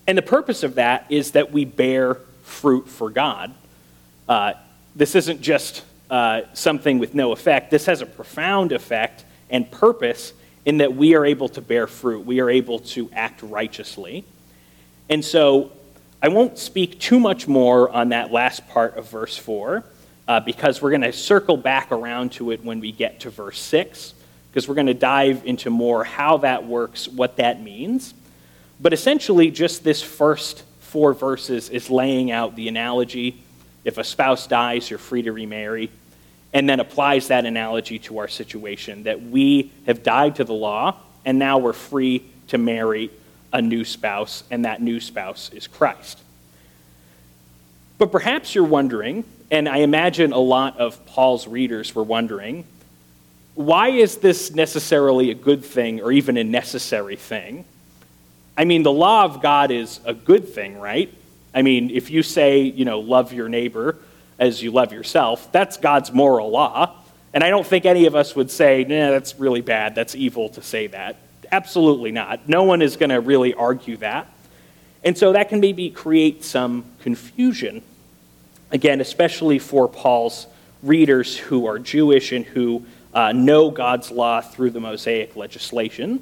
And 0.07 0.17
the 0.17 0.23
purpose 0.23 0.63
of 0.63 0.75
that 0.75 1.05
is 1.09 1.31
that 1.31 1.51
we 1.51 1.65
bear 1.65 2.15
fruit 2.43 2.87
for 2.87 3.09
God. 3.09 3.53
Uh, 4.27 4.53
this 4.95 5.15
isn't 5.15 5.41
just 5.41 5.83
uh, 6.09 6.41
something 6.53 6.99
with 6.99 7.15
no 7.15 7.31
effect, 7.31 7.71
this 7.71 7.87
has 7.87 8.01
a 8.01 8.05
profound 8.05 8.71
effect 8.71 9.25
and 9.49 9.69
purpose 9.71 10.33
in 10.65 10.77
that 10.77 10.95
we 10.95 11.15
are 11.15 11.25
able 11.25 11.47
to 11.49 11.61
bear 11.61 11.87
fruit. 11.87 12.25
We 12.25 12.39
are 12.39 12.49
able 12.49 12.79
to 12.79 13.09
act 13.13 13.41
righteously. 13.43 14.25
And 15.09 15.23
so 15.23 15.71
I 16.21 16.29
won't 16.29 16.57
speak 16.57 16.99
too 16.99 17.19
much 17.19 17.47
more 17.47 17.89
on 17.89 18.09
that 18.09 18.31
last 18.31 18.67
part 18.67 18.97
of 18.97 19.09
verse 19.09 19.37
4 19.37 19.83
uh, 20.27 20.39
because 20.39 20.81
we're 20.81 20.89
going 20.91 21.01
to 21.01 21.13
circle 21.13 21.57
back 21.57 21.91
around 21.91 22.31
to 22.33 22.51
it 22.51 22.63
when 22.63 22.79
we 22.79 22.91
get 22.91 23.21
to 23.21 23.29
verse 23.29 23.59
6, 23.59 24.13
because 24.49 24.67
we're 24.67 24.75
going 24.75 24.87
to 24.87 24.93
dive 24.93 25.45
into 25.45 25.69
more 25.69 26.03
how 26.03 26.37
that 26.37 26.65
works, 26.65 27.07
what 27.07 27.37
that 27.37 27.61
means. 27.61 28.13
But 28.79 28.93
essentially, 28.93 29.51
just 29.51 29.83
this 29.83 30.01
first 30.01 30.63
four 30.79 31.13
verses 31.13 31.69
is 31.69 31.89
laying 31.89 32.31
out 32.31 32.55
the 32.55 32.67
analogy 32.67 33.41
if 33.85 33.99
a 33.99 34.03
spouse 34.03 34.47
dies, 34.47 34.89
you're 34.89 34.99
free 34.99 35.21
to 35.21 35.31
remarry, 35.31 35.91
and 36.51 36.67
then 36.67 36.79
applies 36.79 37.27
that 37.27 37.45
analogy 37.45 37.99
to 37.99 38.17
our 38.17 38.27
situation 38.27 39.03
that 39.03 39.21
we 39.21 39.71
have 39.85 40.01
died 40.01 40.37
to 40.37 40.43
the 40.43 40.53
law, 40.53 40.97
and 41.23 41.37
now 41.37 41.59
we're 41.59 41.71
free 41.71 42.25
to 42.47 42.57
marry 42.57 43.11
a 43.53 43.61
new 43.61 43.85
spouse, 43.85 44.43
and 44.49 44.65
that 44.65 44.81
new 44.81 44.99
spouse 44.99 45.51
is 45.53 45.67
Christ. 45.67 46.19
But 47.99 48.11
perhaps 48.11 48.55
you're 48.55 48.63
wondering 48.63 49.23
and 49.51 49.69
I 49.69 49.77
imagine 49.77 50.31
a 50.31 50.39
lot 50.39 50.79
of 50.79 51.05
Paul's 51.05 51.47
readers 51.47 51.93
were 51.93 52.03
wondering 52.03 52.65
why 53.55 53.87
is 53.87 54.17
this 54.17 54.53
necessarily 54.53 55.31
a 55.31 55.33
good 55.33 55.63
thing 55.63 56.01
or 56.01 56.11
even 56.11 56.35
a 56.35 56.43
necessary 56.43 57.15
thing? 57.15 57.63
I 58.57 58.65
mean, 58.65 58.83
the 58.83 58.91
law 58.91 59.23
of 59.23 59.41
God 59.41 59.71
is 59.71 60.01
a 60.03 60.13
good 60.13 60.49
thing, 60.49 60.77
right? 60.77 61.13
I 61.53 61.61
mean, 61.61 61.89
if 61.89 62.09
you 62.09 62.21
say, 62.21 62.59
you 62.59 62.83
know, 62.83 62.99
love 62.99 63.31
your 63.31 63.47
neighbor 63.47 63.97
as 64.37 64.61
you 64.61 64.71
love 64.71 64.91
yourself, 64.91 65.51
that's 65.53 65.77
God's 65.77 66.11
moral 66.11 66.51
law. 66.51 66.95
And 67.33 67.45
I 67.45 67.49
don't 67.49 67.65
think 67.65 67.85
any 67.85 68.07
of 68.07 68.15
us 68.15 68.35
would 68.35 68.51
say, 68.51 68.83
nah, 68.83 69.11
that's 69.11 69.39
really 69.39 69.61
bad, 69.61 69.95
that's 69.95 70.15
evil 70.15 70.49
to 70.49 70.61
say 70.61 70.87
that. 70.87 71.15
Absolutely 71.49 72.11
not. 72.11 72.49
No 72.49 72.63
one 72.63 72.81
is 72.81 72.97
going 72.97 73.09
to 73.09 73.21
really 73.21 73.53
argue 73.53 73.95
that. 73.97 74.27
And 75.03 75.17
so 75.17 75.31
that 75.31 75.47
can 75.47 75.61
maybe 75.61 75.89
create 75.89 76.43
some 76.43 76.83
confusion 76.99 77.83
Again, 78.75 78.99
especially 78.99 79.57
for 79.57 79.87
Paul's 79.87 80.47
readers 80.83 81.37
who 81.37 81.65
are 81.65 81.79
Jewish 81.79 82.33
and 82.33 82.43
who 82.45 82.85
uh, 83.13 83.31
know 83.31 83.71
God's 83.71 84.11
law 84.11 84.41
through 84.41 84.71
the 84.71 84.81
Mosaic 84.81 85.37
legislation. 85.37 86.21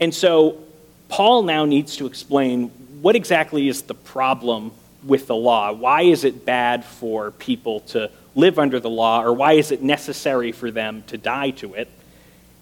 And 0.00 0.14
so 0.14 0.64
Paul 1.10 1.42
now 1.42 1.66
needs 1.66 1.96
to 1.96 2.06
explain 2.06 2.68
what 3.02 3.14
exactly 3.14 3.68
is 3.68 3.82
the 3.82 3.94
problem 3.94 4.72
with 5.04 5.26
the 5.26 5.36
law. 5.36 5.70
Why 5.70 6.00
is 6.00 6.24
it 6.24 6.46
bad 6.46 6.82
for 6.82 7.32
people 7.32 7.80
to 7.80 8.10
live 8.34 8.58
under 8.58 8.80
the 8.80 8.88
law, 8.88 9.22
or 9.22 9.34
why 9.34 9.52
is 9.52 9.70
it 9.70 9.82
necessary 9.82 10.52
for 10.52 10.70
them 10.70 11.04
to 11.08 11.18
die 11.18 11.50
to 11.50 11.74
it 11.74 11.88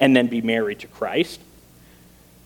and 0.00 0.16
then 0.16 0.26
be 0.26 0.40
married 0.40 0.80
to 0.80 0.88
Christ? 0.88 1.38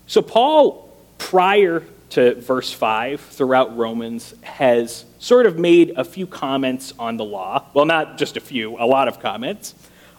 So, 0.06 0.21
Paul, 0.21 0.94
prior 1.16 1.82
to 2.11 2.35
verse 2.35 2.75
5 2.75 3.23
throughout 3.23 3.75
Romans 3.75 4.35
has 4.42 5.06
sort 5.23 5.47
of 5.47 5.57
made 5.57 5.93
a 5.97 6.02
few 6.02 6.26
comments 6.26 6.93
on 6.99 7.17
the 7.17 7.25
law. 7.25 7.64
Well, 7.75 7.85
not 7.85 8.19
just 8.19 8.37
a 8.37 8.41
few, 8.41 8.76
a 8.76 8.85
lot 8.85 9.07
of 9.07 9.21
comments. 9.21 9.73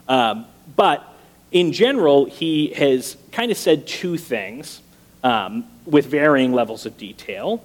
Um, 0.08 0.46
but 0.76 1.04
in 1.52 1.72
general, 1.72 2.24
he 2.24 2.68
has 2.68 3.18
kind 3.30 3.50
of 3.50 3.58
said 3.58 3.86
two 3.86 4.16
things 4.16 4.80
um, 5.22 5.66
with 5.84 6.06
varying 6.06 6.54
levels 6.54 6.86
of 6.86 6.96
detail. 6.96 7.62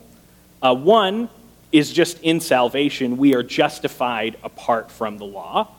Uh, 0.61 0.75
one 0.75 1.29
is 1.71 1.93
just 1.93 2.21
in 2.23 2.41
salvation, 2.41 3.15
we 3.15 3.33
are 3.35 3.43
justified 3.43 4.35
apart 4.43 4.91
from 4.91 5.17
the 5.17 5.25
law, 5.25 5.69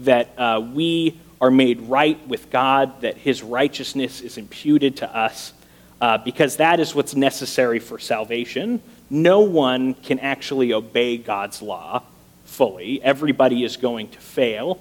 that 0.00 0.36
uh, 0.36 0.60
we 0.74 1.20
are 1.40 1.52
made 1.52 1.82
right 1.82 2.26
with 2.26 2.50
God, 2.50 3.02
that 3.02 3.16
his 3.16 3.44
righteousness 3.44 4.22
is 4.22 4.38
imputed 4.38 4.96
to 4.96 5.16
us 5.16 5.52
uh, 6.00 6.18
because 6.18 6.56
that 6.56 6.80
is 6.80 6.96
what's 6.96 7.14
necessary 7.14 7.78
for 7.78 8.00
salvation. 8.00 8.82
No 9.08 9.40
one 9.40 9.94
can 9.94 10.18
actually 10.18 10.72
obey 10.72 11.16
God's 11.16 11.62
law 11.62 12.02
fully. 12.44 13.02
Everybody 13.02 13.64
is 13.64 13.76
going 13.76 14.08
to 14.08 14.18
fail 14.18 14.80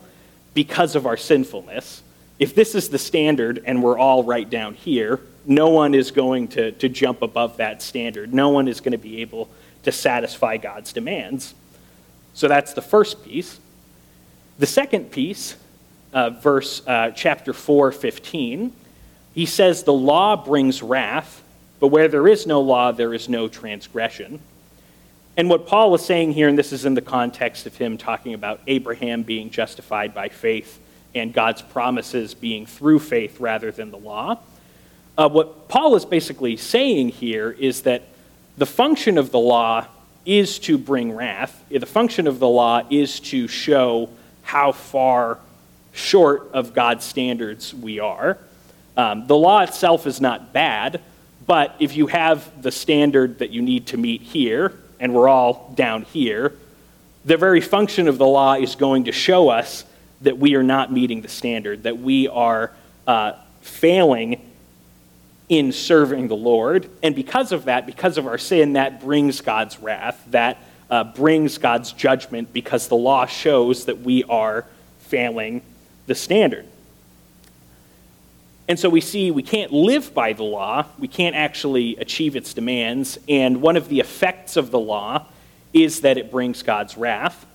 because 0.54 0.96
of 0.96 1.06
our 1.06 1.18
sinfulness. 1.18 2.02
If 2.40 2.56
this 2.56 2.76
is 2.76 2.90
the 2.90 2.98
standard 2.98 3.64
and 3.66 3.84
we're 3.84 3.98
all 3.98 4.24
right 4.24 4.50
down 4.50 4.74
here, 4.74 5.20
no 5.46 5.70
one 5.70 5.94
is 5.94 6.12
going 6.12 6.48
to, 6.50 6.72
to 6.74 6.90
jump 6.90 7.22
above 7.22 7.58
that 7.58 7.82
standard. 7.82 8.34
No 8.34 8.50
one 8.50 8.68
is 8.68 8.80
going 8.80 8.94
to 8.94 8.98
be 8.98 9.22
able 9.22 9.50
to 9.84 9.92
satisfy 9.92 10.58
God's 10.58 10.92
demands. 10.92 11.54
So 12.34 12.48
that's 12.48 12.74
the 12.74 12.82
first 12.82 13.24
piece. 13.24 13.60
The 14.58 14.66
second 14.66 15.12
piece, 15.12 15.56
uh, 16.14 16.32
verse 16.32 16.82
uh, 16.88 17.12
chapter 17.12 17.54
4, 17.54 17.92
15, 17.92 18.74
he 19.34 19.46
says, 19.46 19.84
The 19.84 19.94
law 19.94 20.36
brings 20.36 20.82
wrath, 20.82 21.44
but 21.80 21.88
where 21.88 22.08
there 22.08 22.28
is 22.28 22.48
no 22.48 22.62
law, 22.62 22.92
there 22.92 23.14
is 23.14 23.30
no 23.30 23.48
transgression. 23.48 24.40
And 25.38 25.50
what 25.50 25.68
Paul 25.68 25.94
is 25.96 26.06
saying 26.06 26.34
here, 26.34 26.48
and 26.48 26.58
this 26.58 26.72
is 26.72 26.86
in 26.86 26.94
the 26.94 27.02
context 27.02 27.66
of 27.66 27.76
him 27.76 27.98
talking 27.98 28.34
about 28.34 28.62
Abraham 28.68 29.24
being 29.24 29.50
justified 29.50 30.14
by 30.14 30.30
faith 30.30 30.80
and 31.14 31.34
God's 31.34 31.62
promises 31.62 32.34
being 32.34 32.66
through 32.66 33.00
faith 33.00 33.40
rather 33.40 33.72
than 33.72 33.92
the 33.92 33.98
law. 33.98 34.40
Uh, 35.18 35.30
what 35.30 35.68
Paul 35.68 35.96
is 35.96 36.06
basically 36.06 36.58
saying 36.58 37.10
here 37.10 37.52
is 37.52 37.82
that 37.84 38.04
the 38.58 38.66
function 38.66 39.18
of 39.18 39.32
the 39.32 39.40
law 39.40 39.88
is 40.26 40.60
to 40.60 40.78
bring 40.78 41.12
wrath. 41.12 41.64
The 41.70 41.86
function 41.86 42.28
of 42.28 42.40
the 42.40 42.48
law 42.48 42.84
is 42.90 43.20
to 43.22 43.48
show 43.48 44.10
how 44.44 44.72
far 44.72 45.40
short 45.94 46.50
of 46.54 46.74
God's 46.74 47.06
standards 47.06 47.74
we 47.74 48.00
are. 48.00 48.38
Um, 48.98 49.28
the 49.28 49.36
law 49.36 49.62
itself 49.62 50.08
is 50.08 50.20
not 50.20 50.54
bad, 50.54 51.02
but 51.46 51.76
if 51.80 51.96
you 51.96 52.08
have 52.08 52.62
the 52.62 52.72
standard 52.72 53.40
that 53.40 53.52
you 53.52 53.62
need 53.62 53.88
to 53.88 53.98
meet 53.98 54.22
here, 54.22 54.74
and 55.00 55.14
we're 55.14 55.28
all 55.28 55.74
down 55.76 56.04
here, 56.04 56.54
the 57.26 57.38
very 57.38 57.62
function 57.62 58.08
of 58.08 58.18
the 58.18 58.26
law 58.26 58.54
is 58.54 58.76
going 58.76 59.06
to 59.06 59.12
show 59.12 59.50
us 59.50 59.84
that 60.22 60.38
we 60.38 60.56
are 60.56 60.64
not 60.64 60.92
meeting 60.92 61.22
the 61.22 61.28
standard, 61.28 61.84
that 61.84 61.98
we 61.98 62.28
are 62.28 62.72
uh, 63.08 63.34
failing 63.62 64.42
in 65.50 65.72
serving 65.72 66.28
the 66.28 66.36
Lord. 66.36 66.90
And 67.04 67.16
because 67.16 67.52
of 67.52 67.66
that, 67.66 67.86
because 67.86 68.18
of 68.18 68.26
our 68.26 68.38
sin, 68.38 68.74
that 68.74 69.02
brings 69.02 69.42
God's 69.42 69.80
wrath, 69.80 70.24
that 70.28 70.58
uh, 70.90 71.04
brings 71.04 71.58
God's 71.58 71.92
judgment, 71.92 72.54
because 72.54 72.88
the 72.88 72.96
law 72.96 73.26
shows 73.26 73.86
that 73.86 74.00
we 74.02 74.24
are 74.24 74.66
failing 75.00 75.62
the 76.08 76.16
standard. 76.16 76.66
And 78.68 78.80
so 78.80 78.90
we 78.90 79.02
see 79.02 79.30
we 79.30 79.44
can't 79.44 79.72
live 79.72 80.14
by 80.14 80.34
the 80.34 80.44
law, 80.44 80.86
we 80.98 81.08
can't 81.08 81.36
actually 81.36 81.98
achieve 81.98 82.36
its 82.36 82.54
demands, 82.54 83.20
and 83.30 83.62
one 83.62 83.78
of 83.78 83.90
the 83.90 84.00
effects 84.00 84.58
of 84.58 84.72
the 84.72 84.80
law 84.80 85.26
is 85.72 86.02
that 86.02 86.18
it 86.18 86.32
brings 86.32 86.64
God's 86.64 86.98
wrath. 86.98 87.46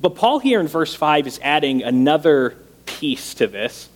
But 0.00 0.16
Paul 0.16 0.40
here 0.40 0.60
in 0.60 0.66
verse 0.66 0.94
5 0.94 1.26
is 1.28 1.38
adding 1.42 1.82
another 1.82 2.56
piece 2.84 3.34
to 3.34 3.46
this. 3.46 3.88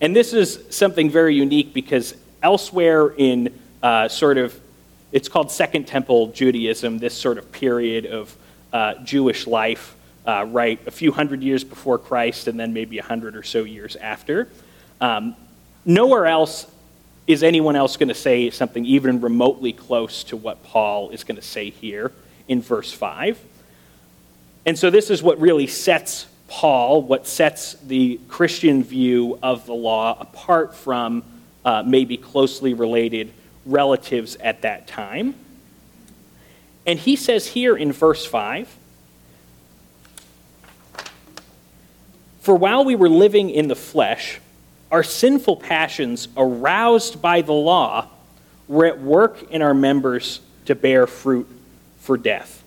And 0.00 0.14
this 0.14 0.32
is 0.32 0.62
something 0.70 1.10
very 1.10 1.34
unique 1.34 1.72
because 1.72 2.14
elsewhere 2.42 3.08
in 3.08 3.58
uh, 3.82 4.08
sort 4.08 4.38
of, 4.38 4.58
it's 5.10 5.28
called 5.28 5.50
Second 5.50 5.86
Temple 5.86 6.28
Judaism, 6.28 6.98
this 6.98 7.14
sort 7.14 7.38
of 7.38 7.50
period 7.50 8.06
of 8.06 8.36
uh, 8.72 8.94
Jewish 9.02 9.46
life, 9.46 9.96
uh, 10.26 10.44
right, 10.46 10.78
a 10.86 10.90
few 10.90 11.10
hundred 11.10 11.42
years 11.42 11.64
before 11.64 11.98
Christ 11.98 12.46
and 12.46 12.60
then 12.60 12.74
maybe 12.74 12.98
a 12.98 13.02
hundred 13.02 13.34
or 13.34 13.42
so 13.42 13.64
years 13.64 13.96
after. 13.96 14.48
Um, 15.00 15.34
Nowhere 15.84 16.26
else 16.26 16.66
is 17.26 17.42
anyone 17.42 17.76
else 17.76 17.96
going 17.96 18.08
to 18.08 18.14
say 18.14 18.50
something 18.50 18.84
even 18.86 19.20
remotely 19.20 19.72
close 19.72 20.24
to 20.24 20.36
what 20.36 20.62
Paul 20.62 21.10
is 21.10 21.24
going 21.24 21.36
to 21.36 21.42
say 21.42 21.70
here 21.70 22.12
in 22.48 22.62
verse 22.62 22.92
5. 22.92 23.38
And 24.66 24.78
so, 24.78 24.90
this 24.90 25.10
is 25.10 25.22
what 25.22 25.40
really 25.40 25.66
sets 25.66 26.26
Paul, 26.48 27.02
what 27.02 27.26
sets 27.26 27.74
the 27.74 28.18
Christian 28.28 28.82
view 28.82 29.38
of 29.42 29.66
the 29.66 29.74
law 29.74 30.16
apart 30.18 30.74
from 30.74 31.22
uh, 31.64 31.82
maybe 31.86 32.16
closely 32.16 32.72
related 32.72 33.32
relatives 33.66 34.36
at 34.36 34.62
that 34.62 34.88
time. 34.88 35.34
And 36.86 36.98
he 36.98 37.16
says 37.16 37.48
here 37.48 37.76
in 37.76 37.92
verse 37.92 38.24
5 38.24 38.74
For 42.40 42.54
while 42.54 42.86
we 42.86 42.96
were 42.96 43.10
living 43.10 43.50
in 43.50 43.68
the 43.68 43.76
flesh, 43.76 44.40
our 44.90 45.02
sinful 45.02 45.56
passions, 45.56 46.28
aroused 46.36 47.20
by 47.20 47.42
the 47.42 47.52
law, 47.52 48.08
were 48.66 48.86
at 48.86 49.00
work 49.00 49.50
in 49.50 49.62
our 49.62 49.74
members 49.74 50.40
to 50.66 50.74
bear 50.74 51.06
fruit 51.06 51.48
for 52.00 52.16
death. 52.16 52.62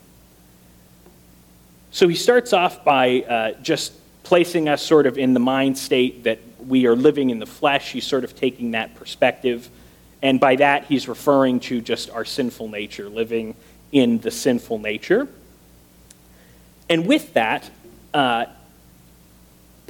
So 1.92 2.08
he 2.08 2.16
starts 2.16 2.54
off 2.54 2.84
by 2.84 3.22
uh, 3.22 3.52
just 3.62 3.94
placing 4.24 4.70
us 4.70 4.82
sort 4.82 5.06
of 5.06 5.18
in 5.18 5.34
the 5.34 5.40
mind 5.40 5.78
state 5.78 6.24
that 6.24 6.40
we 6.66 6.86
are 6.86 6.96
living 6.96 7.32
in 7.32 7.40
the 7.40 7.46
flesh. 7.46 7.92
He's 7.92 8.06
sort 8.06 8.24
of 8.24 8.36
taking 8.36 8.72
that 8.72 8.96
perspective. 8.96 9.70
And 10.22 10.40
by 10.40 10.56
that, 10.58 10.86
he's 10.86 11.08
referring 11.08 11.60
to 11.62 11.82
just 11.82 12.10
our 12.12 12.24
sinful 12.24 12.70
nature, 12.70 13.10
living 13.10 13.56
in 13.92 14.20
the 14.20 14.32
sinful 14.32 14.80
nature. 14.80 15.28
And 16.90 17.08
with 17.08 17.34
that, 17.34 17.70
uh, 18.14 18.46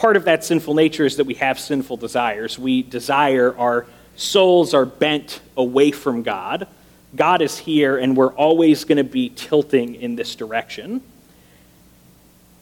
part 0.02 0.18
of 0.18 0.26
that 0.26 0.44
sinful 0.44 0.74
nature 0.74 1.06
is 1.06 1.18
that 1.18 1.26
we 1.26 1.36
have 1.36 1.60
sinful 1.60 1.96
desires. 1.96 2.58
We 2.58 2.82
desire, 2.82 3.56
our 3.56 3.86
souls 4.16 4.74
are 4.74 4.84
bent 4.84 5.42
away 5.56 5.92
from 5.92 6.24
God. 6.24 6.68
God 7.16 7.44
is 7.44 7.60
here, 7.60 8.00
and 8.00 8.18
we're 8.18 8.34
always 8.34 8.84
going 8.84 8.98
to 8.98 9.04
be 9.04 9.30
tilting 9.30 9.94
in 9.94 10.16
this 10.16 10.34
direction. 10.34 11.02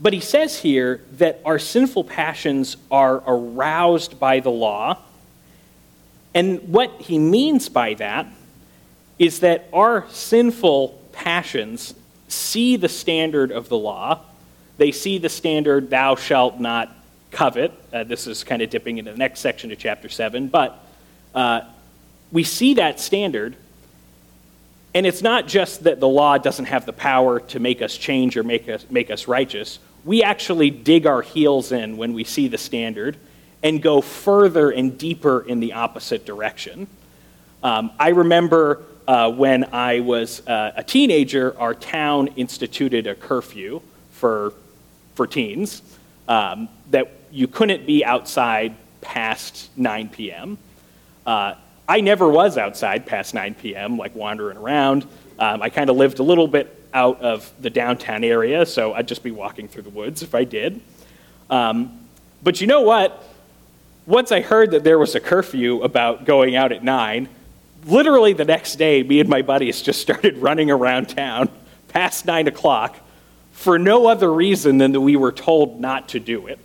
But 0.02 0.12
he 0.12 0.20
says 0.20 0.60
here 0.60 1.00
that 1.14 1.40
our 1.46 1.60
sinful 1.60 2.04
passions 2.04 2.76
are 2.92 3.24
aroused 3.26 4.20
by 4.20 4.42
the 4.42 4.52
law. 4.52 4.98
And 6.34 6.68
what 6.68 6.92
he 7.00 7.18
means 7.18 7.70
by 7.70 7.94
that 7.94 8.28
is 9.18 9.40
that 9.40 9.70
our 9.72 10.06
sinful 10.10 11.02
passions 11.14 11.96
see 12.28 12.76
the 12.76 12.90
standard 12.90 13.54
of 13.54 13.70
the 13.70 13.78
law. 13.78 14.26
They 14.78 14.92
see 14.92 15.20
the 15.20 15.30
standard, 15.30 15.90
thou 15.90 16.16
shalt 16.16 16.60
not 16.60 16.98
covet. 17.32 17.72
Uh, 17.94 18.04
this 18.04 18.28
is 18.28 18.44
kind 18.44 18.62
of 18.62 18.70
dipping 18.70 18.98
into 18.98 19.12
the 19.12 19.18
next 19.18 19.40
section 19.40 19.72
of 19.72 19.78
chapter 19.78 20.10
7. 20.10 20.48
But 20.48 20.84
uh, 21.34 21.62
we 22.32 22.44
see 22.44 22.76
that 22.76 23.00
standard, 23.00 23.56
and 24.94 25.06
it's 25.06 25.22
not 25.22 25.48
just 25.48 25.84
that 25.84 26.00
the 26.00 26.08
law 26.08 26.38
doesn't 26.38 26.66
have 26.66 26.86
the 26.86 26.94
power 26.94 27.40
to 27.40 27.60
make 27.60 27.82
us 27.82 27.96
change 27.96 28.38
or 28.38 28.44
make 28.44 28.68
us, 28.70 28.86
make 28.90 29.12
us 29.12 29.28
righteous. 29.28 29.80
We 30.06 30.24
actually 30.24 30.70
dig 30.70 31.06
our 31.06 31.22
heels 31.22 31.72
in 31.72 31.98
when 31.98 32.14
we 32.14 32.24
see 32.24 32.48
the 32.48 32.58
standard 32.58 33.18
and 33.62 33.82
go 33.82 34.02
further 34.02 34.70
and 34.70 34.98
deeper 34.98 35.42
in 35.42 35.60
the 35.60 35.74
opposite 35.74 36.26
direction. 36.26 36.88
Um, 37.62 37.92
I 38.00 38.10
remember 38.10 38.84
uh, 39.08 39.32
when 39.32 39.66
I 39.74 40.00
was 40.00 40.46
uh, 40.48 40.72
a 40.76 40.84
teenager, 40.84 41.60
our 41.60 41.74
town 41.74 42.28
instituted 42.36 43.08
a 43.08 43.16
curfew 43.16 43.82
for, 44.12 44.54
for 45.16 45.28
teens 45.28 45.82
um, 46.28 46.70
that 46.92 47.12
you 47.32 47.48
couldn't 47.48 47.86
be 47.86 48.04
outside 48.04 48.76
past 49.02 49.70
9 49.78 50.10
p.m. 50.10 50.58
Uh, 51.26 51.56
I 51.88 52.02
never 52.02 52.30
was 52.30 52.58
outside 52.58 53.06
past 53.06 53.34
9 53.34 53.56
p.m., 53.56 53.98
like 53.98 54.16
wandering 54.16 54.58
around. 54.58 55.08
Um, 55.38 55.62
I 55.62 55.70
kind 55.70 55.90
of 55.90 55.96
lived 55.96 56.20
a 56.20 56.24
little 56.24 56.48
bit 56.48 56.76
out 56.94 57.22
of 57.22 57.52
the 57.60 57.70
downtown 57.70 58.24
area, 58.24 58.66
so 58.66 58.94
I'd 58.94 59.08
just 59.08 59.24
be 59.24 59.32
walking 59.32 59.68
through 59.68 59.84
the 59.84 59.90
woods 59.90 60.22
if 60.22 60.36
I 60.36 60.44
did. 60.44 60.82
Um, 61.50 62.00
but 62.44 62.62
you 62.62 62.68
know 62.68 62.82
what? 62.82 63.24
Once 64.06 64.32
I 64.32 64.42
heard 64.42 64.72
that 64.72 64.84
there 64.84 64.98
was 64.98 65.16
a 65.16 65.20
curfew 65.20 65.84
about 65.84 66.26
going 66.26 66.56
out 66.56 66.72
at 66.72 66.84
9, 66.84 67.30
literally 67.86 68.34
the 68.34 68.46
next 68.46 68.76
day, 68.76 69.04
me 69.04 69.20
and 69.20 69.30
my 69.30 69.42
buddies 69.42 69.82
just 69.82 70.02
started 70.08 70.38
running 70.38 70.72
around 70.72 71.10
town 71.10 71.50
past 71.88 72.26
9 72.26 72.48
o'clock 72.48 72.98
for 73.52 73.78
no 73.78 74.08
other 74.08 74.32
reason 74.32 74.78
than 74.78 74.94
that 74.94 75.02
we 75.02 75.16
were 75.16 75.32
told 75.32 75.80
not 75.80 76.10
to 76.10 76.20
do 76.20 76.48
it. 76.48 76.60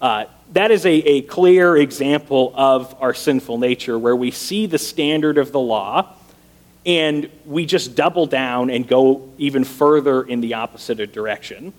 Uh, 0.00 0.24
that 0.52 0.70
is 0.70 0.86
a, 0.86 0.92
a 0.92 1.22
clear 1.22 1.76
example 1.76 2.52
of 2.54 2.94
our 3.00 3.14
sinful 3.14 3.58
nature 3.58 3.98
where 3.98 4.16
we 4.16 4.30
see 4.30 4.66
the 4.66 4.78
standard 4.78 5.38
of 5.38 5.52
the 5.52 5.60
law 5.60 6.14
and 6.86 7.28
we 7.44 7.66
just 7.66 7.94
double 7.94 8.26
down 8.26 8.70
and 8.70 8.88
go 8.88 9.28
even 9.36 9.64
further 9.64 10.22
in 10.22 10.40
the 10.40 10.54
opposite 10.54 11.12
direction. 11.12 11.72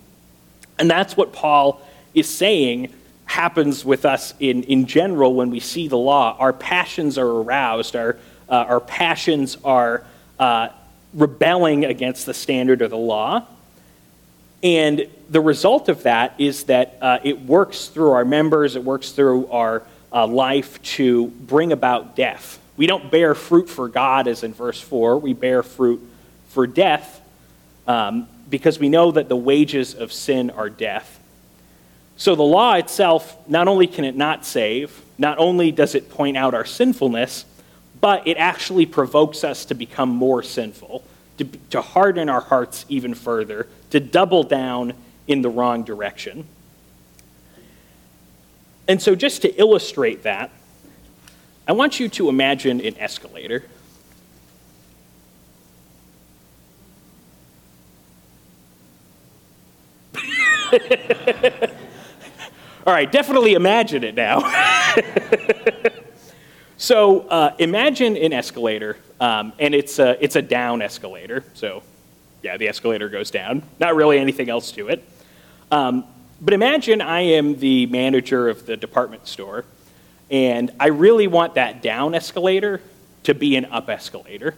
And 0.78 0.90
that's 0.90 1.16
what 1.16 1.32
Paul 1.32 1.82
is 2.14 2.28
saying 2.28 2.92
happens 3.24 3.84
with 3.84 4.04
us 4.04 4.34
in, 4.38 4.62
in 4.64 4.86
general 4.86 5.34
when 5.34 5.50
we 5.50 5.60
see 5.60 5.88
the 5.88 5.96
law. 5.96 6.36
Our 6.38 6.52
passions 6.52 7.18
are 7.18 7.26
aroused, 7.28 7.96
our, 7.96 8.16
uh, 8.48 8.54
our 8.68 8.80
passions 8.80 9.56
are 9.64 10.04
uh, 10.38 10.68
rebelling 11.14 11.84
against 11.84 12.26
the 12.26 12.34
standard 12.34 12.82
of 12.82 12.90
the 12.90 12.96
law. 12.96 13.46
And 14.62 15.08
the 15.28 15.40
result 15.40 15.88
of 15.88 16.04
that 16.04 16.34
is 16.38 16.64
that 16.64 16.96
uh, 17.00 17.18
it 17.24 17.40
works 17.42 17.88
through 17.88 18.12
our 18.12 18.24
members, 18.24 18.76
it 18.76 18.84
works 18.84 19.10
through 19.12 19.48
our 19.48 19.82
uh, 20.12 20.26
life 20.26 20.80
to 20.82 21.28
bring 21.28 21.72
about 21.72 22.14
death. 22.14 22.60
We 22.76 22.86
don't 22.86 23.10
bear 23.10 23.34
fruit 23.34 23.68
for 23.68 23.88
God, 23.88 24.28
as 24.28 24.42
in 24.44 24.54
verse 24.54 24.80
4, 24.80 25.18
we 25.18 25.32
bear 25.32 25.62
fruit 25.62 26.00
for 26.48 26.66
death 26.66 27.20
um, 27.86 28.28
because 28.48 28.78
we 28.78 28.88
know 28.88 29.10
that 29.12 29.28
the 29.28 29.36
wages 29.36 29.94
of 29.94 30.12
sin 30.12 30.50
are 30.50 30.70
death. 30.70 31.18
So 32.16 32.34
the 32.34 32.42
law 32.42 32.74
itself, 32.74 33.36
not 33.48 33.68
only 33.68 33.86
can 33.86 34.04
it 34.04 34.14
not 34.14 34.44
save, 34.44 35.00
not 35.18 35.38
only 35.38 35.72
does 35.72 35.94
it 35.94 36.10
point 36.10 36.36
out 36.36 36.54
our 36.54 36.64
sinfulness, 36.64 37.44
but 38.00 38.26
it 38.26 38.36
actually 38.36 38.86
provokes 38.86 39.44
us 39.44 39.64
to 39.66 39.74
become 39.74 40.10
more 40.10 40.42
sinful, 40.42 41.04
to, 41.38 41.44
to 41.70 41.80
harden 41.80 42.28
our 42.28 42.40
hearts 42.40 42.84
even 42.88 43.14
further, 43.14 43.66
to 43.92 44.00
double 44.00 44.42
down 44.42 44.94
in 45.28 45.42
the 45.42 45.50
wrong 45.50 45.84
direction. 45.84 46.46
And 48.88 49.00
so, 49.00 49.14
just 49.14 49.42
to 49.42 49.54
illustrate 49.60 50.24
that, 50.24 50.50
I 51.68 51.72
want 51.72 52.00
you 52.00 52.08
to 52.08 52.28
imagine 52.28 52.80
an 52.80 52.98
escalator. 52.98 53.64
All 62.86 62.92
right, 62.92 63.12
definitely 63.12 63.52
imagine 63.52 64.04
it 64.04 64.14
now. 64.14 64.40
so 66.78 67.20
uh, 67.28 67.54
imagine 67.58 68.16
an 68.16 68.32
escalator, 68.32 68.96
um, 69.20 69.52
and 69.58 69.74
it's 69.74 69.98
a, 69.98 70.16
it's 70.24 70.36
a 70.36 70.42
down 70.42 70.80
escalator. 70.80 71.44
So, 71.52 71.82
yeah, 72.42 72.56
the 72.56 72.68
escalator 72.68 73.08
goes 73.08 73.30
down. 73.30 73.62
Not 73.78 73.94
really 73.94 74.18
anything 74.18 74.48
else 74.48 74.72
to 74.72 74.88
it. 74.88 75.08
Um, 75.70 76.04
but 76.40 76.54
imagine 76.54 77.00
I 77.00 77.20
am 77.20 77.58
the 77.58 77.86
manager 77.86 78.48
of 78.48 78.66
the 78.66 78.76
department 78.76 79.26
store, 79.28 79.64
and 80.30 80.70
I 80.80 80.88
really 80.88 81.28
want 81.28 81.54
that 81.54 81.82
down 81.82 82.14
escalator 82.14 82.80
to 83.24 83.34
be 83.34 83.56
an 83.56 83.66
up 83.66 83.88
escalator. 83.88 84.54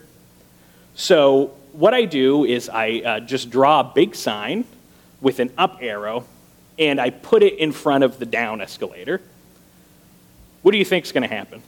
So, 0.94 1.54
what 1.72 1.92
I 1.92 2.04
do 2.04 2.44
is 2.44 2.68
I 2.68 3.02
uh, 3.04 3.20
just 3.20 3.50
draw 3.50 3.80
a 3.80 3.84
big 3.84 4.14
sign 4.14 4.64
with 5.20 5.40
an 5.40 5.50
up 5.58 5.78
arrow 5.80 6.24
and 6.78 7.00
I 7.00 7.10
put 7.10 7.42
it 7.42 7.58
in 7.58 7.72
front 7.72 8.04
of 8.04 8.18
the 8.18 8.26
down 8.26 8.60
escalator, 8.60 9.20
what 10.62 10.72
do 10.72 10.78
you 10.78 10.84
think 10.84 11.04
is 11.04 11.12
going 11.12 11.28
to 11.28 11.34
happen? 11.34 11.62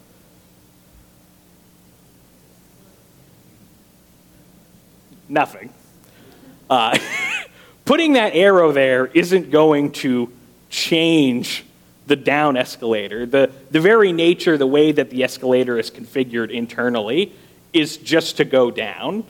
Nothing. 5.29 5.72
Uh, 6.68 6.98
putting 7.85 8.14
that 8.14 8.35
arrow 8.35 8.72
there 8.72 9.07
isn't 9.07 9.50
going 9.50 9.92
to 9.92 10.31
change 10.70 11.64
the 12.07 12.16
down 12.16 12.57
escalator. 12.57 13.26
The, 13.26 13.50
the 13.70 13.81
very 13.81 14.12
nature, 14.12 14.57
the 14.57 14.66
way 14.66 14.92
that 14.92 15.11
the 15.11 15.24
escalator 15.24 15.79
is 15.79 15.90
configured 15.90 16.50
internally, 16.50 17.33
is 17.72 17.96
just 17.96 18.37
to 18.38 18.44
go 18.44 18.70
down. 18.70 19.24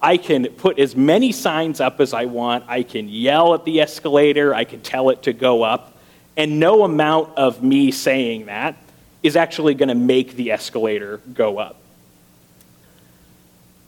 I 0.00 0.16
can 0.16 0.46
put 0.46 0.78
as 0.78 0.96
many 0.96 1.30
signs 1.30 1.80
up 1.80 2.00
as 2.00 2.12
I 2.12 2.24
want. 2.24 2.64
I 2.68 2.82
can 2.82 3.08
yell 3.08 3.54
at 3.54 3.64
the 3.64 3.80
escalator. 3.80 4.54
I 4.54 4.64
can 4.64 4.80
tell 4.80 5.10
it 5.10 5.22
to 5.24 5.32
go 5.32 5.62
up. 5.62 5.96
And 6.36 6.58
no 6.58 6.84
amount 6.84 7.36
of 7.36 7.62
me 7.62 7.90
saying 7.90 8.46
that 8.46 8.76
is 9.22 9.36
actually 9.36 9.74
going 9.74 9.90
to 9.90 9.94
make 9.94 10.34
the 10.34 10.50
escalator 10.50 11.18
go 11.34 11.58
up. 11.58 11.76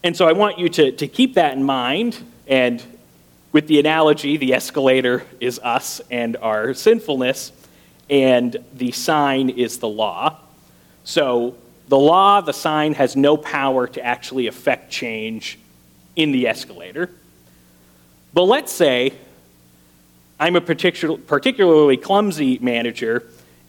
And 0.04 0.16
so 0.16 0.28
I 0.28 0.32
want 0.32 0.58
you 0.58 0.68
to, 0.68 0.92
to 0.92 1.08
keep 1.08 1.34
that 1.34 1.54
in 1.54 1.64
mind. 1.64 2.18
And 2.46 2.82
with 3.52 3.66
the 3.66 3.78
analogy, 3.78 4.36
the 4.36 4.54
escalator 4.54 5.24
is 5.40 5.58
us 5.60 6.00
and 6.10 6.36
our 6.36 6.74
sinfulness, 6.74 7.52
and 8.10 8.56
the 8.74 8.92
sign 8.92 9.48
is 9.50 9.78
the 9.78 9.88
law. 9.88 10.38
So 11.04 11.56
the 11.88 11.98
law, 11.98 12.40
the 12.40 12.52
sign, 12.52 12.94
has 12.94 13.16
no 13.16 13.36
power 13.36 13.86
to 13.86 14.04
actually 14.04 14.46
affect 14.46 14.90
change 14.90 15.58
in 16.16 16.32
the 16.32 16.48
escalator. 16.48 17.10
But 18.32 18.44
let's 18.44 18.72
say 18.72 19.14
I'm 20.38 20.56
a 20.56 20.60
particular, 20.60 21.16
particularly 21.16 21.96
clumsy 21.96 22.58
manager 22.60 23.24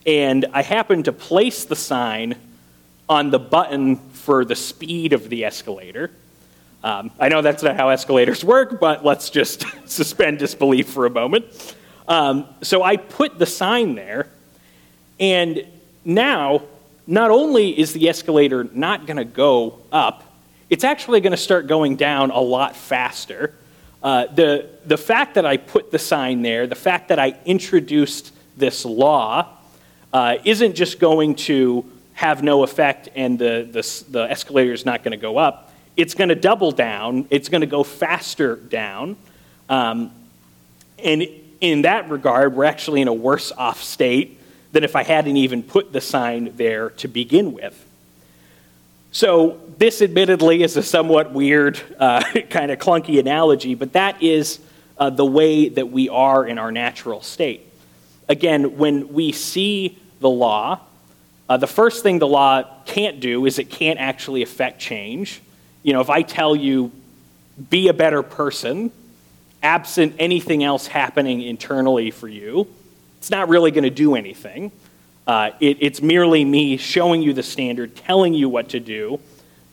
and 0.06 0.46
I 0.54 0.62
happen 0.62 1.04
to 1.04 1.12
place 1.12 1.66
the 1.66 1.76
sign 1.76 2.36
on 3.10 3.32
the 3.32 3.40
button 3.40 3.98
for 3.98 4.46
the 4.46 4.56
speed 4.56 5.14
of 5.14 5.30
the 5.30 5.46
escalator. 5.46 6.12
Um, 6.86 7.10
I 7.20 7.30
know 7.30 7.42
that's 7.42 7.64
not 7.64 7.78
how 7.78 7.90
escalators 7.90 8.46
work, 8.46 8.80
but 8.80 9.04
let's 9.04 9.32
just 9.32 9.66
suspend 9.90 10.38
disbelief 10.38 10.88
for 10.88 11.08
a 11.08 11.10
moment. 11.10 11.48
Um, 12.08 12.46
so 12.62 12.84
I 12.84 12.98
put 12.98 13.40
the 13.40 13.48
sign 13.48 13.96
there, 13.96 14.28
and 15.20 15.66
now 16.06 16.62
not 17.08 17.32
only 17.32 17.78
is 17.78 17.92
the 17.94 18.08
escalator 18.08 18.66
not 18.72 19.08
going 19.08 19.18
to 19.18 19.26
go 19.26 19.80
up, 19.92 20.32
it's 20.70 20.84
actually 20.84 21.22
going 21.22 21.32
to 21.32 21.38
start 21.38 21.66
going 21.66 21.96
down 21.96 22.30
a 22.30 22.40
lot 22.40 22.76
faster. 22.76 23.56
Uh, 24.04 24.28
the, 24.28 24.70
the 24.86 24.98
fact 24.98 25.34
that 25.34 25.46
I 25.46 25.58
put 25.58 25.90
the 25.90 25.98
sign 25.98 26.44
there, 26.44 26.68
the 26.68 26.76
fact 26.76 27.08
that 27.08 27.18
I 27.18 27.36
introduced 27.46 28.32
this 28.58 28.86
law, 28.86 29.48
uh, 30.14 30.38
isn't 30.44 30.76
just 30.76 31.00
going 31.00 31.34
to 31.34 31.92
have 32.14 32.44
no 32.44 32.62
effect 32.62 33.10
and 33.16 33.40
the, 33.40 33.68
the, 33.72 34.04
the 34.12 34.30
escalator 34.30 34.72
is 34.72 34.86
not 34.86 35.04
going 35.04 35.14
to 35.14 35.18
go 35.18 35.38
up. 35.38 35.65
It's 35.98 36.14
going 36.14 36.30
to 36.30 36.36
double 36.36 36.72
down, 36.72 37.28
it's 37.30 37.50
going 37.50 37.62
to 37.62 37.68
go 37.68 37.84
faster 37.84 38.56
down. 38.56 39.18
Um, 39.70 40.12
and 41.04 41.26
in 41.62 41.84
that 41.84 42.10
regard, 42.10 42.56
we're 42.56 42.66
actually 42.66 43.02
in 43.02 43.08
a 43.08 43.14
worse 43.14 43.52
off 43.52 43.82
state 43.82 44.40
than 44.72 44.84
if 44.84 44.96
I 44.96 45.04
hadn't 45.04 45.38
even 45.38 45.64
put 45.64 45.94
the 45.94 46.02
sign 46.02 46.54
there 46.58 46.90
to 46.92 47.08
begin 47.08 47.54
with. 47.54 47.82
So, 49.12 49.62
this 49.78 50.02
admittedly 50.02 50.62
is 50.62 50.76
a 50.76 50.84
somewhat 50.84 51.32
weird, 51.32 51.80
uh, 51.98 52.22
kind 52.50 52.72
of 52.72 52.80
clunky 52.80 53.18
analogy, 53.18 53.74
but 53.74 53.94
that 53.94 54.22
is 54.22 54.60
uh, 54.98 55.10
the 55.10 55.26
way 55.26 55.70
that 55.70 55.90
we 55.90 56.10
are 56.10 56.46
in 56.46 56.58
our 56.58 56.72
natural 56.72 57.22
state. 57.22 57.66
Again, 58.28 58.78
when 58.78 59.14
we 59.14 59.32
see 59.32 59.98
the 60.20 60.30
law, 60.30 60.82
uh, 61.48 61.58
the 61.58 61.68
first 61.68 62.04
thing 62.04 62.20
the 62.20 62.28
law 62.28 62.64
can't 62.86 63.20
do 63.20 63.46
is 63.46 63.60
it 63.60 63.70
can't 63.70 64.00
actually 64.00 64.42
affect 64.42 64.80
change. 64.80 65.42
You 65.86 65.94
know, 65.94 66.02
if 66.02 66.10
I 66.10 66.24
tell 66.24 66.56
you, 66.56 66.92
be 67.70 67.90
a 67.90 67.94
better 67.94 68.24
person, 68.24 68.92
absent 69.62 70.16
anything 70.18 70.64
else 70.64 70.88
happening 70.88 71.44
internally 71.44 72.10
for 72.10 72.28
you, 72.28 72.68
it's 73.20 73.30
not 73.30 73.50
really 73.50 73.70
going 73.70 73.84
to 73.84 73.92
do 73.92 74.16
anything. 74.16 74.72
Uh, 75.28 75.52
it, 75.60 75.78
it's 75.82 76.02
merely 76.02 76.44
me 76.44 76.78
showing 76.78 77.22
you 77.22 77.34
the 77.34 77.44
standard, 77.44 77.96
telling 77.96 78.34
you 78.34 78.50
what 78.50 78.70
to 78.70 78.80
do, 78.80 79.20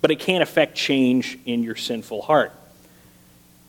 but 0.02 0.10
it 0.10 0.18
can't 0.18 0.42
affect 0.42 0.76
change 0.76 1.38
in 1.46 1.62
your 1.62 1.76
sinful 1.76 2.20
heart. 2.20 2.52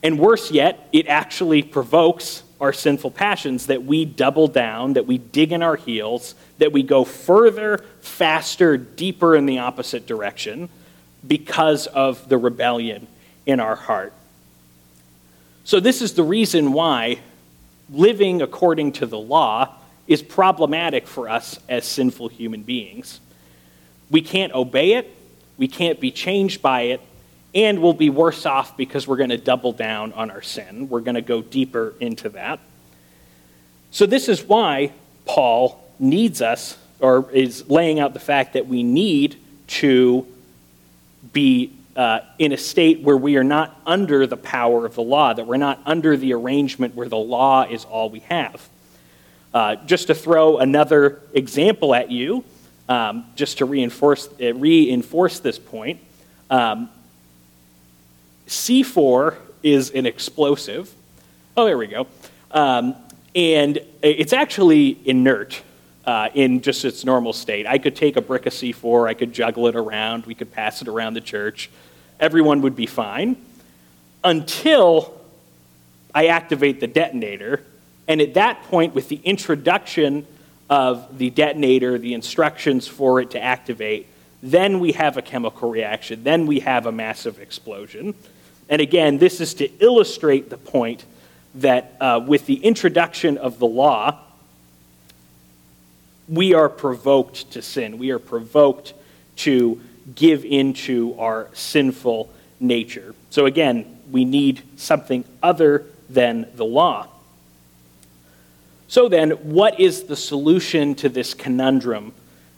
And 0.04 0.20
worse 0.20 0.52
yet, 0.52 0.90
it 0.92 1.08
actually 1.08 1.64
provokes 1.64 2.44
our 2.60 2.74
sinful 2.74 3.12
passions 3.12 3.68
that 3.68 3.86
we 3.86 4.04
double 4.04 4.50
down, 4.50 4.94
that 4.94 5.08
we 5.08 5.18
dig 5.18 5.54
in 5.54 5.64
our 5.64 5.78
heels, 5.78 6.36
that 6.58 6.74
we 6.74 6.84
go 6.84 7.06
further, 7.06 7.86
faster, 8.02 8.76
deeper 8.76 9.34
in 9.34 9.46
the 9.46 9.60
opposite 9.60 10.06
direction 10.06 10.68
because 11.26 11.88
of 11.88 12.28
the 12.30 12.38
rebellion 12.38 13.08
in 13.46 13.60
our 13.60 13.76
heart. 13.76 14.14
So, 15.64 15.80
this 15.80 16.02
is 16.02 16.14
the 16.14 16.24
reason 16.24 16.74
why 16.74 17.20
living 17.90 18.42
according 18.42 18.94
to 18.94 19.06
the 19.06 19.18
law 19.18 19.70
is 20.08 20.22
problematic 20.22 21.08
for 21.08 21.30
us 21.30 21.60
as 21.70 21.86
sinful 21.86 22.28
human 22.28 22.64
beings. 22.64 23.22
We 24.10 24.22
can't 24.22 24.54
obey 24.54 24.94
it, 24.94 25.16
we 25.58 25.68
can't 25.68 26.00
be 26.00 26.12
changed 26.12 26.62
by 26.62 26.82
it, 26.82 27.02
and 27.56 27.82
we'll 27.82 27.94
be 27.94 28.10
worse 28.10 28.46
off 28.46 28.76
because 28.76 29.08
we're 29.08 29.18
going 29.18 29.30
to 29.30 29.38
double 29.38 29.72
down 29.72 30.12
on 30.14 30.32
our 30.32 30.42
sin. 30.42 30.90
We're 30.90 31.02
going 31.02 31.16
to 31.16 31.22
go 31.22 31.42
deeper 31.42 31.94
into 32.00 32.30
that. 32.30 32.60
So, 33.92 34.06
this 34.06 34.28
is 34.28 34.44
why 34.44 34.92
Paul 35.26 35.82
needs 36.00 36.42
us, 36.42 36.78
or 37.00 37.32
is 37.32 37.70
laying 37.70 38.00
out 38.00 38.14
the 38.14 38.20
fact 38.20 38.54
that 38.54 38.68
we 38.68 38.84
need 38.84 39.38
to 39.68 40.28
be 41.34 41.74
uh, 41.96 42.20
in 42.40 42.52
a 42.52 42.58
state 42.58 43.02
where 43.02 43.18
we 43.18 43.38
are 43.38 43.44
not 43.44 43.80
under 43.86 44.26
the 44.26 44.38
power 44.38 44.86
of 44.86 44.96
the 44.96 45.02
law, 45.02 45.34
that 45.34 45.46
we're 45.46 45.58
not 45.58 45.80
under 45.86 46.18
the 46.18 46.34
arrangement 46.34 46.96
where 46.96 47.10
the 47.10 47.18
law 47.18 47.64
is 47.64 47.86
all 47.86 48.10
we 48.10 48.20
have. 48.22 48.68
Uh, 49.54 49.76
just 49.86 50.08
to 50.08 50.16
throw 50.16 50.58
another 50.58 51.22
example 51.34 51.94
at 51.94 52.10
you, 52.10 52.44
um, 52.90 53.26
just 53.36 53.60
to 53.60 53.66
reinforce, 53.66 54.28
uh, 54.42 54.54
reinforce 54.56 55.40
this 55.40 55.60
point, 55.60 56.00
um, 56.50 56.90
C4 58.48 59.36
is 59.62 59.92
an 59.92 60.06
explosive. 60.06 60.94
Oh, 61.56 61.66
there 61.66 61.78
we 61.78 61.88
go. 61.88 62.08
Um, 62.52 62.96
and 63.36 63.80
it's 64.02 64.34
actually 64.34 64.98
inert 65.06 65.62
uh, 66.06 66.30
in 66.34 66.62
just 66.62 66.86
its 66.86 67.06
normal 67.06 67.34
state. 67.34 67.66
I 67.66 67.78
could 67.78 67.96
take 67.96 68.18
a 68.18 68.22
brick 68.22 68.46
of 68.46 68.54
C4, 68.54 69.08
I 69.08 69.14
could 69.14 69.34
juggle 69.34 69.68
it 69.68 69.76
around, 69.76 70.26
we 70.26 70.36
could 70.36 70.52
pass 70.52 70.82
it 70.82 70.88
around 70.88 71.14
the 71.14 71.22
church. 71.22 71.70
Everyone 72.20 72.62
would 72.62 72.76
be 72.76 72.86
fine 72.86 73.38
until 74.24 75.20
I 76.14 76.28
activate 76.28 76.80
the 76.80 76.88
detonator 76.88 77.64
and 78.08 78.22
at 78.22 78.34
that 78.34 78.64
point, 78.64 78.94
with 78.94 79.10
the 79.10 79.20
introduction 79.24 80.28
of 80.70 81.18
the 81.18 81.30
detonator, 81.30 81.98
the 81.98 82.14
instructions 82.14 82.88
for 82.88 83.22
it 83.22 83.32
to 83.32 83.42
activate, 83.42 84.08
then 84.42 84.80
we 84.80 84.92
have 84.94 85.18
a 85.18 85.22
chemical 85.22 85.70
reaction. 85.70 86.24
Then 86.24 86.46
we 86.46 86.60
have 86.62 86.86
a 86.86 86.92
massive 86.92 87.40
explosion. 87.40 88.14
And 88.70 88.82
again, 88.82 89.18
this 89.18 89.40
is 89.40 89.54
to 89.56 89.70
illustrate 89.80 90.50
the 90.50 90.58
point 90.58 91.06
that 91.56 91.96
uh, 92.02 92.24
with 92.26 92.46
the 92.46 92.56
introduction 92.56 93.38
of 93.38 93.60
the 93.60 93.68
law, 93.68 94.20
we 96.28 96.54
are 96.54 96.70
provoked 96.70 97.52
to 97.52 97.62
sin. 97.62 97.98
We 97.98 98.12
are 98.12 98.20
provoked 98.20 98.94
to 99.38 99.82
give 100.16 100.46
into 100.46 101.16
our 101.18 101.50
sinful 101.54 102.32
nature. 102.60 103.16
So 103.30 103.46
again, 103.46 104.00
we 104.12 104.26
need 104.26 104.62
something 104.78 105.26
other 105.42 105.86
than 106.10 106.48
the 106.56 106.66
law. 106.66 107.08
So 108.88 109.10
then, 109.10 109.32
what 109.32 109.80
is 109.80 110.04
the 110.04 110.16
solution 110.16 110.94
to 110.96 111.10
this 111.10 111.34
conundrum 111.34 112.14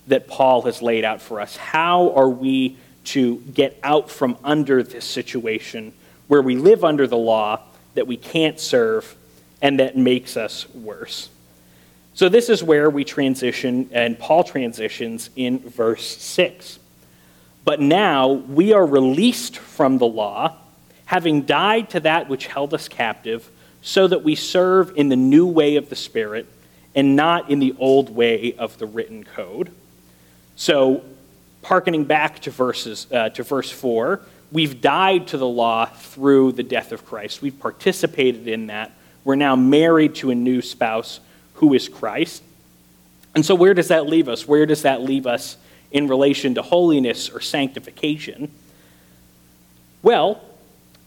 that 0.08 0.28
Paul 0.28 0.64
has 0.64 0.82
laid 0.82 1.06
out 1.06 1.22
for 1.22 1.40
us? 1.40 1.56
How 1.56 2.12
are 2.12 2.30
we 2.30 2.78
to 3.06 3.38
get 3.54 3.80
out 3.84 4.10
from 4.10 4.38
under 4.44 4.84
this 4.84 5.06
situation 5.06 5.94
where 6.28 6.42
we 6.42 6.58
live 6.58 6.84
under 6.84 7.08
the 7.08 7.18
law 7.18 7.62
that 7.94 8.06
we 8.06 8.18
can't 8.18 8.60
serve 8.60 9.16
and 9.62 9.80
that 9.80 9.96
makes 9.96 10.36
us 10.36 10.68
worse? 10.74 11.30
So, 12.16 12.30
this 12.30 12.48
is 12.48 12.64
where 12.64 12.90
we 12.90 13.04
transition, 13.04 13.90
and 13.92 14.18
Paul 14.18 14.46
transitions 14.46 15.30
in 15.36 15.60
verse 15.60 16.18
6. 16.18 16.80
But 17.66 17.82
now 17.82 18.32
we 18.32 18.72
are 18.72 18.86
released 18.86 19.58
from 19.58 19.98
the 19.98 20.06
law, 20.06 20.56
having 21.08 21.42
died 21.42 21.90
to 21.90 22.00
that 22.00 22.30
which 22.30 22.48
held 22.48 22.74
us 22.74 22.88
captive, 22.88 23.52
so 23.82 24.08
that 24.08 24.24
we 24.24 24.36
serve 24.36 24.94
in 24.96 25.10
the 25.10 25.18
new 25.18 25.46
way 25.46 25.76
of 25.76 25.90
the 25.90 25.98
Spirit 25.98 26.48
and 26.96 27.18
not 27.18 27.52
in 27.52 27.60
the 27.60 27.76
old 27.80 28.16
way 28.16 28.54
of 28.54 28.78
the 28.78 28.86
written 28.86 29.26
code. 29.26 29.70
So, 30.56 31.04
hearkening 31.66 32.06
back 32.06 32.40
to, 32.44 32.50
verses, 32.50 33.08
uh, 33.12 33.28
to 33.32 33.44
verse 33.44 33.70
4, 33.70 34.22
we've 34.54 34.80
died 34.80 35.28
to 35.28 35.38
the 35.38 35.46
law 35.46 35.88
through 35.88 36.54
the 36.54 36.64
death 36.64 36.94
of 36.94 37.06
Christ. 37.06 37.42
We've 37.42 37.60
participated 37.60 38.48
in 38.48 38.68
that. 38.68 38.94
We're 39.26 39.36
now 39.36 39.58
married 39.58 40.16
to 40.16 40.32
a 40.32 40.36
new 40.36 40.62
spouse 40.62 41.20
who 41.56 41.74
is 41.74 41.90
Christ. 41.90 42.44
And 43.34 43.46
so, 43.46 43.56
where 43.56 43.74
does 43.74 43.90
that 43.90 44.08
leave 44.08 44.30
us? 44.30 44.48
Where 44.48 44.66
does 44.66 44.84
that 44.84 45.02
leave 45.02 45.28
us 45.28 45.58
in 45.92 46.08
relation 46.08 46.56
to 46.56 46.62
holiness 46.62 47.30
or 47.30 47.42
sanctification? 47.42 48.52
Well, 50.02 50.42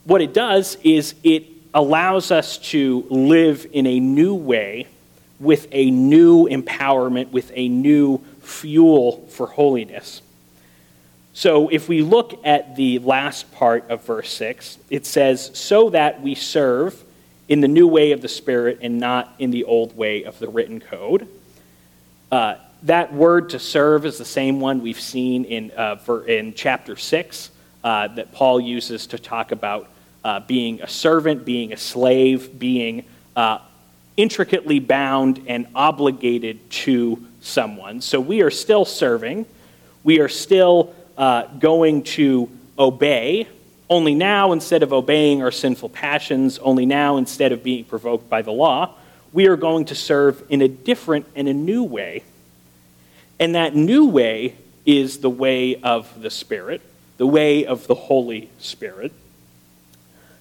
what 0.04 0.20
it 0.20 0.34
does 0.34 0.76
is 0.82 1.14
it 1.22 1.46
allows 1.72 2.30
us 2.30 2.58
to 2.58 3.06
live 3.10 3.66
in 3.72 3.86
a 3.86 4.00
new 4.00 4.34
way 4.34 4.88
with 5.38 5.68
a 5.70 5.90
new 5.90 6.48
empowerment, 6.48 7.30
with 7.30 7.52
a 7.54 7.68
new 7.68 8.18
fuel 8.40 9.26
for 9.28 9.46
holiness. 9.46 10.22
So, 11.32 11.68
if 11.68 11.88
we 11.88 12.02
look 12.02 12.40
at 12.44 12.74
the 12.74 12.98
last 12.98 13.52
part 13.52 13.88
of 13.90 14.04
verse 14.04 14.32
6, 14.32 14.78
it 14.90 15.06
says, 15.06 15.50
So 15.54 15.90
that 15.90 16.20
we 16.20 16.34
serve 16.34 17.04
in 17.48 17.60
the 17.60 17.68
new 17.68 17.88
way 17.88 18.12
of 18.12 18.20
the 18.20 18.28
Spirit 18.28 18.78
and 18.82 18.98
not 18.98 19.34
in 19.38 19.50
the 19.50 19.64
old 19.64 19.96
way 19.96 20.24
of 20.24 20.38
the 20.38 20.48
written 20.48 20.80
code. 20.80 21.26
Uh, 22.30 22.56
that 22.82 23.12
word 23.12 23.50
to 23.50 23.58
serve 23.58 24.06
is 24.06 24.18
the 24.18 24.24
same 24.24 24.60
one 24.60 24.82
we've 24.82 25.00
seen 25.00 25.44
in, 25.44 25.70
uh, 25.72 25.98
in 26.26 26.54
chapter 26.54 26.96
6 26.96 27.50
uh, 27.82 28.08
that 28.08 28.32
Paul 28.32 28.60
uses 28.60 29.06
to 29.08 29.18
talk 29.18 29.50
about 29.50 29.88
uh, 30.24 30.40
being 30.40 30.82
a 30.82 30.88
servant, 30.88 31.44
being 31.44 31.72
a 31.72 31.76
slave, 31.76 32.58
being 32.58 33.04
uh, 33.34 33.58
intricately 34.16 34.78
bound 34.78 35.42
and 35.46 35.66
obligated 35.74 36.70
to 36.70 37.24
someone. 37.40 38.00
So 38.00 38.20
we 38.20 38.42
are 38.42 38.50
still 38.50 38.84
serving. 38.84 39.46
We 40.04 40.20
are 40.20 40.28
still 40.28 40.94
uh, 41.16 41.46
going 41.58 42.02
to 42.02 42.50
obey. 42.78 43.48
Only 43.90 44.14
now, 44.14 44.52
instead 44.52 44.82
of 44.82 44.92
obeying 44.92 45.42
our 45.42 45.50
sinful 45.50 45.88
passions, 45.88 46.58
only 46.58 46.84
now, 46.84 47.16
instead 47.16 47.52
of 47.52 47.62
being 47.62 47.84
provoked 47.84 48.28
by 48.28 48.42
the 48.42 48.50
law, 48.50 48.94
we 49.32 49.46
are 49.48 49.56
going 49.56 49.86
to 49.86 49.94
serve 49.94 50.42
in 50.50 50.60
a 50.60 50.68
different 50.68 51.26
and 51.34 51.48
a 51.48 51.54
new 51.54 51.84
way. 51.84 52.22
And 53.38 53.54
that 53.54 53.74
new 53.74 54.06
way 54.06 54.56
is 54.84 55.18
the 55.18 55.30
way 55.30 55.76
of 55.76 56.20
the 56.20 56.28
Spirit, 56.28 56.82
the 57.16 57.26
way 57.26 57.64
of 57.64 57.86
the 57.86 57.94
Holy 57.94 58.50
Spirit. 58.58 59.12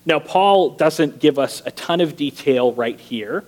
Now, 0.05 0.19
Paul 0.19 0.71
doesn't 0.71 1.19
give 1.19 1.39
us 1.39 1.61
a 1.65 1.71
ton 1.71 2.01
of 2.01 2.15
detail 2.17 2.73
right 2.73 2.99
here 2.99 3.45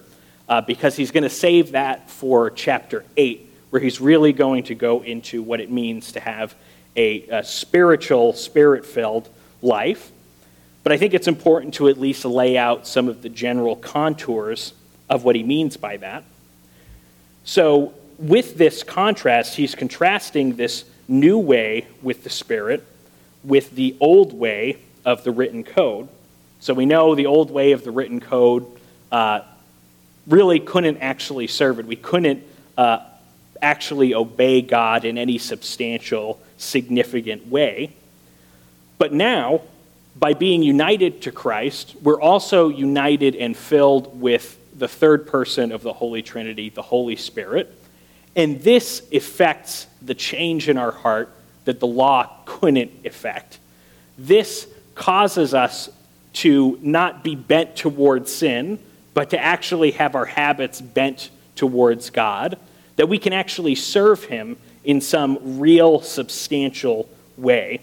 uh, 0.47 0.61
because 0.61 0.95
he's 0.95 1.11
going 1.11 1.23
to 1.23 1.29
save 1.29 1.71
that 1.71 2.09
for 2.09 2.51
chapter 2.51 3.03
8, 3.17 3.49
where 3.69 3.81
he's 3.81 3.99
really 3.99 4.33
going 4.33 4.63
to 4.65 4.75
go 4.75 5.01
into 5.01 5.41
what 5.41 5.59
it 5.59 5.71
means 5.71 6.13
to 6.13 6.19
have 6.19 6.55
a, 6.95 7.27
a 7.27 7.43
spiritual, 7.43 8.33
spirit 8.33 8.85
filled 8.85 9.29
life. 9.61 10.11
But 10.83 10.91
I 10.91 10.97
think 10.97 11.13
it's 11.13 11.27
important 11.27 11.73
to 11.75 11.87
at 11.89 11.99
least 11.99 12.25
lay 12.25 12.57
out 12.57 12.87
some 12.87 13.07
of 13.07 13.21
the 13.21 13.29
general 13.29 13.75
contours 13.75 14.73
of 15.09 15.23
what 15.23 15.35
he 15.35 15.43
means 15.43 15.77
by 15.77 15.97
that. 15.97 16.23
So, 17.43 17.93
with 18.17 18.57
this 18.57 18.83
contrast, 18.83 19.55
he's 19.55 19.75
contrasting 19.75 20.55
this 20.55 20.83
new 21.07 21.37
way 21.37 21.87
with 22.01 22.23
the 22.23 22.29
Spirit 22.29 22.85
with 23.43 23.71
the 23.75 23.95
old 23.99 24.33
way 24.33 24.77
of 25.05 25.23
the 25.23 25.31
written 25.31 25.63
code. 25.63 26.07
So 26.59 26.73
we 26.73 26.85
know 26.85 27.15
the 27.15 27.25
old 27.25 27.51
way 27.51 27.71
of 27.71 27.83
the 27.83 27.91
written 27.91 28.19
code 28.19 28.65
uh, 29.11 29.41
really 30.27 30.59
couldn't 30.59 30.97
actually 30.97 31.47
serve 31.47 31.79
it. 31.79 31.85
We 31.85 31.95
couldn't 31.95 32.43
uh, 32.77 32.99
actually 33.61 34.13
obey 34.13 34.61
God 34.61 35.05
in 35.05 35.17
any 35.17 35.37
substantial, 35.37 36.39
significant 36.57 37.47
way. 37.47 37.93
But 38.99 39.13
now, 39.13 39.61
by 40.15 40.33
being 40.33 40.61
united 40.61 41.23
to 41.23 41.31
Christ, 41.31 41.95
we're 42.03 42.21
also 42.21 42.69
united 42.69 43.35
and 43.35 43.57
filled 43.57 44.19
with 44.19 44.57
the 44.77 44.87
third 44.87 45.25
person 45.25 45.71
of 45.71 45.81
the 45.81 45.93
Holy 45.93 46.21
Trinity, 46.21 46.69
the 46.69 46.81
Holy 46.81 47.15
Spirit. 47.15 47.75
And 48.35 48.61
this 48.61 49.01
affects 49.11 49.87
the 50.01 50.13
change 50.13 50.69
in 50.69 50.77
our 50.77 50.91
heart 50.91 51.29
that 51.65 51.79
the 51.79 51.87
law 51.87 52.29
couldn't 52.45 52.91
effect. 53.05 53.59
This 54.17 54.67
causes 54.95 55.53
us 55.53 55.89
to 56.33 56.77
not 56.81 57.23
be 57.23 57.35
bent 57.35 57.75
towards 57.75 58.33
sin, 58.33 58.79
but 59.13 59.29
to 59.29 59.39
actually 59.39 59.91
have 59.91 60.13
our 60.13 60.25
habits 60.25 60.81
bent 60.81 61.29
towards 61.55 62.09
God, 62.09 62.57
that 62.97 63.07
we 63.07 63.17
can 63.17 63.33
actually 63.33 63.75
serve 63.75 64.25
Him 64.25 64.57
in 64.83 64.99
some 64.99 65.59
real, 65.59 66.01
substantial 66.01 67.09
way. 67.37 67.81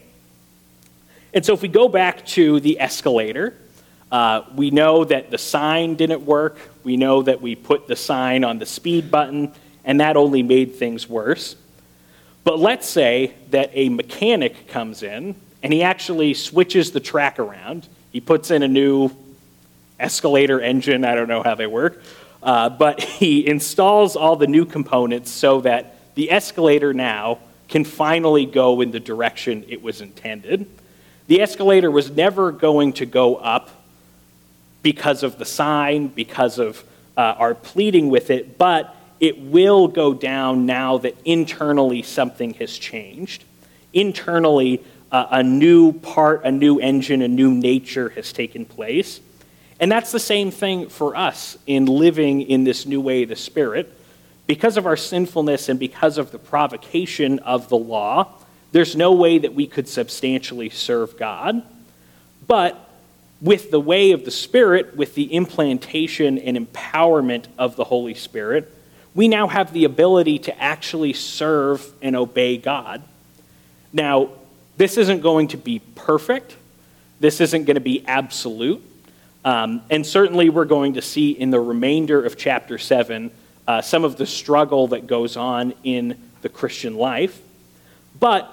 And 1.36 1.44
so, 1.44 1.52
if 1.52 1.60
we 1.60 1.68
go 1.68 1.86
back 1.86 2.24
to 2.28 2.60
the 2.60 2.80
escalator, 2.80 3.54
uh, 4.10 4.44
we 4.54 4.70
know 4.70 5.04
that 5.04 5.30
the 5.30 5.36
sign 5.36 5.94
didn't 5.94 6.24
work. 6.24 6.56
We 6.82 6.96
know 6.96 7.20
that 7.20 7.42
we 7.42 7.54
put 7.54 7.88
the 7.88 7.94
sign 7.94 8.42
on 8.42 8.58
the 8.58 8.64
speed 8.64 9.10
button 9.10 9.52
and 9.84 10.00
that 10.00 10.16
only 10.16 10.42
made 10.42 10.76
things 10.76 11.06
worse. 11.06 11.54
But 12.42 12.58
let's 12.58 12.88
say 12.88 13.34
that 13.50 13.68
a 13.74 13.90
mechanic 13.90 14.68
comes 14.68 15.02
in 15.02 15.34
and 15.62 15.74
he 15.74 15.82
actually 15.82 16.32
switches 16.32 16.92
the 16.92 17.00
track 17.00 17.38
around. 17.38 17.86
He 18.12 18.22
puts 18.22 18.50
in 18.50 18.62
a 18.62 18.68
new 18.68 19.10
escalator 20.00 20.58
engine, 20.58 21.04
I 21.04 21.14
don't 21.14 21.28
know 21.28 21.42
how 21.42 21.54
they 21.54 21.66
work, 21.66 22.02
uh, 22.42 22.70
but 22.70 22.98
he 23.02 23.46
installs 23.46 24.16
all 24.16 24.36
the 24.36 24.46
new 24.46 24.64
components 24.64 25.32
so 25.32 25.60
that 25.60 26.14
the 26.14 26.30
escalator 26.30 26.94
now 26.94 27.40
can 27.68 27.84
finally 27.84 28.46
go 28.46 28.80
in 28.80 28.90
the 28.90 29.00
direction 29.00 29.66
it 29.68 29.82
was 29.82 30.00
intended. 30.00 30.66
The 31.26 31.40
escalator 31.40 31.90
was 31.90 32.10
never 32.10 32.52
going 32.52 32.92
to 32.94 33.06
go 33.06 33.36
up 33.36 33.70
because 34.82 35.22
of 35.22 35.38
the 35.38 35.44
sign, 35.44 36.08
because 36.08 36.58
of 36.58 36.84
uh, 37.16 37.20
our 37.20 37.54
pleading 37.54 38.08
with 38.08 38.30
it, 38.30 38.58
but 38.58 38.94
it 39.18 39.40
will 39.40 39.88
go 39.88 40.14
down 40.14 40.66
now 40.66 40.98
that 40.98 41.16
internally 41.24 42.02
something 42.02 42.54
has 42.54 42.76
changed. 42.76 43.44
Internally, 43.92 44.84
uh, 45.10 45.26
a 45.30 45.42
new 45.42 45.92
part, 45.92 46.44
a 46.44 46.52
new 46.52 46.78
engine, 46.78 47.22
a 47.22 47.28
new 47.28 47.52
nature 47.52 48.10
has 48.10 48.32
taken 48.32 48.64
place. 48.64 49.20
And 49.80 49.90
that's 49.90 50.12
the 50.12 50.20
same 50.20 50.50
thing 50.50 50.88
for 50.88 51.16
us 51.16 51.58
in 51.66 51.86
living 51.86 52.42
in 52.42 52.64
this 52.64 52.86
new 52.86 53.00
way 53.00 53.24
of 53.24 53.30
the 53.30 53.36
Spirit. 53.36 53.92
Because 54.46 54.76
of 54.76 54.86
our 54.86 54.96
sinfulness 54.96 55.68
and 55.68 55.80
because 55.80 56.18
of 56.18 56.30
the 56.30 56.38
provocation 56.38 57.40
of 57.40 57.68
the 57.68 57.76
law, 57.76 58.28
there's 58.72 58.96
no 58.96 59.12
way 59.12 59.38
that 59.38 59.54
we 59.54 59.66
could 59.66 59.88
substantially 59.88 60.68
serve 60.68 61.16
God. 61.16 61.62
But 62.46 62.86
with 63.40 63.70
the 63.70 63.80
way 63.80 64.12
of 64.12 64.24
the 64.24 64.30
Spirit, 64.30 64.96
with 64.96 65.14
the 65.14 65.32
implantation 65.34 66.38
and 66.38 66.56
empowerment 66.56 67.46
of 67.58 67.76
the 67.76 67.84
Holy 67.84 68.14
Spirit, 68.14 68.72
we 69.14 69.28
now 69.28 69.48
have 69.48 69.72
the 69.72 69.84
ability 69.84 70.38
to 70.40 70.62
actually 70.62 71.12
serve 71.12 71.92
and 72.02 72.14
obey 72.14 72.56
God. 72.56 73.02
Now, 73.92 74.30
this 74.76 74.98
isn't 74.98 75.20
going 75.20 75.48
to 75.48 75.56
be 75.56 75.80
perfect, 75.94 76.56
this 77.20 77.40
isn't 77.40 77.64
going 77.64 77.76
to 77.76 77.80
be 77.80 78.04
absolute. 78.06 78.82
Um, 79.44 79.82
and 79.90 80.04
certainly, 80.04 80.50
we're 80.50 80.64
going 80.64 80.94
to 80.94 81.02
see 81.02 81.30
in 81.30 81.50
the 81.50 81.60
remainder 81.60 82.24
of 82.24 82.36
chapter 82.36 82.78
7 82.78 83.30
uh, 83.68 83.80
some 83.80 84.04
of 84.04 84.16
the 84.16 84.26
struggle 84.26 84.88
that 84.88 85.06
goes 85.06 85.36
on 85.36 85.72
in 85.84 86.20
the 86.42 86.48
Christian 86.48 86.96
life. 86.96 87.40
But 88.18 88.50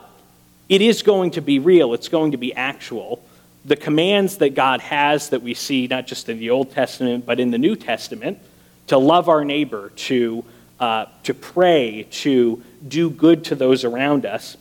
it 0.69 0.81
is 0.81 1.03
going 1.03 1.31
to 1.31 1.41
be 1.41 1.59
real, 1.59 1.93
it's 1.93 2.09
going 2.09 2.31
to 2.31 2.37
be 2.37 2.53
actual. 2.53 3.23
the 3.65 3.75
commands 3.75 4.37
that 4.37 4.55
God 4.55 4.81
has 4.81 5.29
that 5.29 5.41
we 5.41 5.53
see 5.53 5.87
not 5.87 6.05
just 6.05 6.27
in 6.27 6.37
the 6.37 6.49
Old 6.49 6.71
Testament, 6.71 7.25
but 7.25 7.39
in 7.39 7.51
the 7.51 7.57
New 7.57 7.75
Testament 7.75 8.39
to 8.87 8.97
love 8.97 9.29
our 9.29 9.45
neighbor, 9.45 9.91
to, 9.95 10.43
uh, 10.79 11.05
to 11.23 11.33
pray, 11.33 12.05
to 12.11 12.61
do 12.85 13.09
good 13.09 13.45
to 13.45 13.55
those 13.55 13.85
around 13.85 14.25
us, 14.25 14.57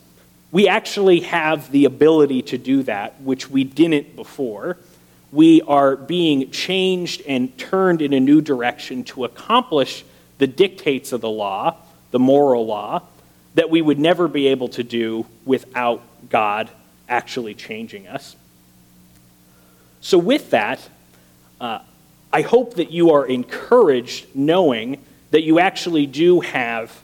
we 0.53 0.69
actually 0.69 1.21
have 1.21 1.71
the 1.73 1.87
ability 1.87 2.43
to 2.43 2.59
do 2.59 2.83
that, 2.85 3.21
which 3.23 3.51
we 3.51 3.65
didn't 3.65 4.15
before. 4.15 4.77
We 5.33 5.63
are 5.63 5.97
being 5.97 6.51
changed 6.51 7.23
and 7.27 7.57
turned 7.59 8.03
in 8.03 8.13
a 8.13 8.21
new 8.21 8.41
direction 8.41 9.03
to 9.05 9.25
accomplish 9.25 10.05
the 10.39 10.47
dictates 10.47 11.13
of 11.13 11.23
the 11.23 11.31
law, 11.31 11.77
the 12.11 12.19
moral 12.19 12.67
law, 12.67 13.03
that 13.55 13.71
we 13.71 13.83
would 13.83 13.99
never 13.99 14.29
be 14.29 14.49
able 14.49 14.69
to 14.69 14.83
do 14.83 15.27
without 15.45 16.03
God 16.31 16.71
actually 17.09 17.55
changing 17.55 18.07
us. 18.07 18.37
So, 20.01 20.19
with 20.19 20.51
that, 20.51 20.89
uh, 21.61 21.81
I 22.33 22.43
hope 22.43 22.75
that 22.75 22.91
you 22.91 23.11
are 23.11 23.27
encouraged 23.27 24.27
knowing 24.35 24.99
that 25.31 25.43
you 25.43 25.59
actually 25.59 26.07
do 26.07 26.41
have, 26.41 27.01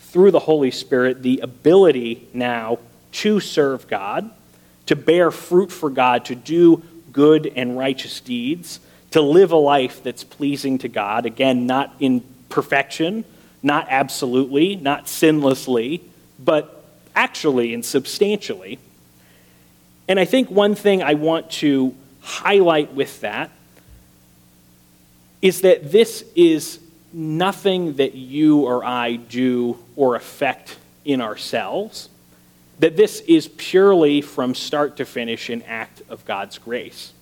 through 0.00 0.30
the 0.30 0.40
Holy 0.40 0.70
Spirit, 0.70 1.22
the 1.22 1.40
ability 1.40 2.28
now 2.32 2.78
to 3.12 3.40
serve 3.40 3.86
God, 3.88 4.30
to 4.86 4.96
bear 4.96 5.30
fruit 5.30 5.70
for 5.70 5.90
God, 5.90 6.24
to 6.26 6.34
do 6.34 6.82
good 7.12 7.52
and 7.54 7.78
righteous 7.78 8.20
deeds, 8.20 8.80
to 9.12 9.20
live 9.20 9.52
a 9.52 9.56
life 9.56 10.02
that's 10.02 10.24
pleasing 10.24 10.78
to 10.78 10.88
God. 10.88 11.26
Again, 11.26 11.66
not 11.66 11.94
in 12.00 12.22
perfection, 12.48 13.24
not 13.62 13.86
absolutely, 13.90 14.76
not 14.76 15.04
sinlessly, 15.06 16.00
but 16.38 16.84
actually 17.14 17.74
and 17.74 17.84
substantially. 17.84 18.78
And 20.08 20.18
I 20.18 20.24
think 20.24 20.50
one 20.50 20.74
thing 20.74 21.02
I 21.02 21.14
want 21.14 21.50
to 21.52 21.94
highlight 22.20 22.94
with 22.94 23.20
that 23.20 23.50
is 25.42 25.62
that 25.62 25.90
this 25.90 26.24
is 26.34 26.80
nothing 27.12 27.94
that 27.94 28.14
you 28.14 28.60
or 28.60 28.84
I 28.84 29.16
do 29.16 29.78
or 29.96 30.16
affect 30.16 30.76
in 31.04 31.20
ourselves 31.20 32.08
that 32.80 32.96
this 32.96 33.20
is 33.20 33.46
purely 33.46 34.22
from 34.22 34.54
start 34.54 34.96
to 34.96 35.04
finish 35.04 35.50
an 35.50 35.62
act 35.62 36.02
of 36.08 36.24
God's 36.24 36.56
grace. 36.56 37.12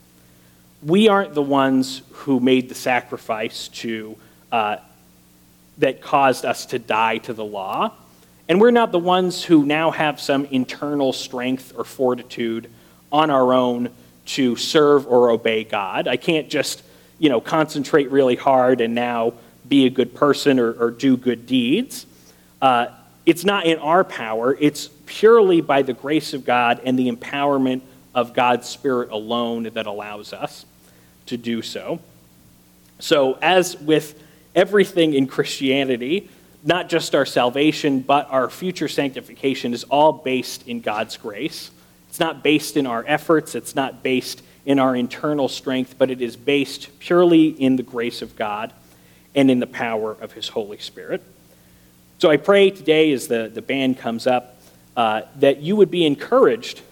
We 0.83 1.09
aren't 1.09 1.35
the 1.35 1.43
ones 1.43 2.03
who 2.13 2.39
made 2.39 2.69
the 2.69 2.77
sacrifice 2.77 3.67
to, 3.69 4.17
uh, 4.53 4.77
that 5.79 6.01
caused 6.01 6.45
us 6.45 6.67
to 6.67 6.79
die 6.79 7.19
to 7.19 7.33
the 7.33 7.45
law. 7.45 7.93
And 8.49 8.61
we're 8.61 8.71
not 8.71 8.93
the 8.93 8.99
ones 8.99 9.45
who 9.45 9.65
now 9.65 9.91
have 9.91 10.21
some 10.21 10.45
internal 10.47 11.13
strength 11.13 11.73
or 11.77 11.85
fortitude 11.85 12.71
on 13.13 13.31
our 13.31 13.53
own 13.53 13.91
to 14.27 14.57
serve 14.57 15.07
or 15.07 15.31
obey 15.31 15.65
God. 15.65 16.09
I 16.09 16.17
can't 16.17 16.49
just, 16.49 16.83
you 17.19 17.29
know, 17.29 17.41
concentrate 17.41 18.11
really 18.11 18.37
hard 18.37 18.81
and 18.81 18.95
now 18.95 19.35
be 19.69 19.87
a 19.87 19.91
good 19.91 20.15
person 20.15 20.59
or, 20.59 20.73
or 20.73 20.91
do 20.91 21.17
good 21.17 21.47
deeds. 21.47 22.07
Uh, 22.61 22.87
it's 23.27 23.45
not 23.45 23.67
in 23.67 23.79
our 23.79 24.05
power, 24.05 24.57
it's 24.59 24.89
purely 25.07 25.61
by 25.61 25.83
the 25.83 25.93
grace 25.93 26.33
of 26.33 26.45
God 26.45 26.81
and 26.85 26.99
the 26.99 27.11
empowerment 27.11 27.83
of 28.15 28.35
God's 28.35 28.69
Spirit 28.69 29.11
alone 29.11 29.65
that 29.65 29.87
allows 29.87 30.33
us 30.33 30.65
to 31.27 31.37
do 31.37 31.61
so. 31.61 32.01
So, 32.99 33.39
as 33.41 33.77
with 33.77 34.21
everything 34.59 35.15
in 35.15 35.29
Christianity, 35.29 36.29
not 36.65 36.89
just 36.89 37.15
our 37.15 37.25
salvation, 37.25 38.01
but 38.01 38.29
our 38.29 38.51
future 38.51 38.89
sanctification 38.89 39.73
is 39.73 39.85
all 39.85 40.13
based 40.13 40.67
in 40.67 40.81
God's 40.81 41.17
grace. 41.17 41.71
It's 42.09 42.19
not 42.19 42.43
based 42.43 42.77
in 42.77 42.85
our 42.85 43.05
efforts, 43.07 43.55
it's 43.55 43.77
not 43.77 44.03
based 44.03 44.43
in 44.67 44.81
our 44.81 44.97
internal 44.97 45.49
strength, 45.49 45.95
but 45.97 46.11
it 46.11 46.21
is 46.21 46.35
based 46.35 46.99
purely 46.99 47.47
in 47.47 47.77
the 47.77 47.85
grace 47.85 48.21
of 48.21 48.35
God 48.35 48.73
and 49.33 49.49
in 49.49 49.61
the 49.61 49.67
power 49.67 50.17
of 50.21 50.33
His 50.33 50.49
Holy 50.49 50.79
Spirit. 50.79 51.23
So 52.19 52.29
I 52.29 52.37
pray 52.37 52.71
today, 52.71 53.13
as 53.13 53.29
the, 53.29 53.49
the 53.55 53.63
band 53.63 53.99
comes 53.99 54.27
up, 54.27 54.61
uh, 54.97 55.23
that 55.37 55.59
you 55.63 55.77
would 55.77 55.93
be 55.93 56.05
encouraged, 56.05 56.83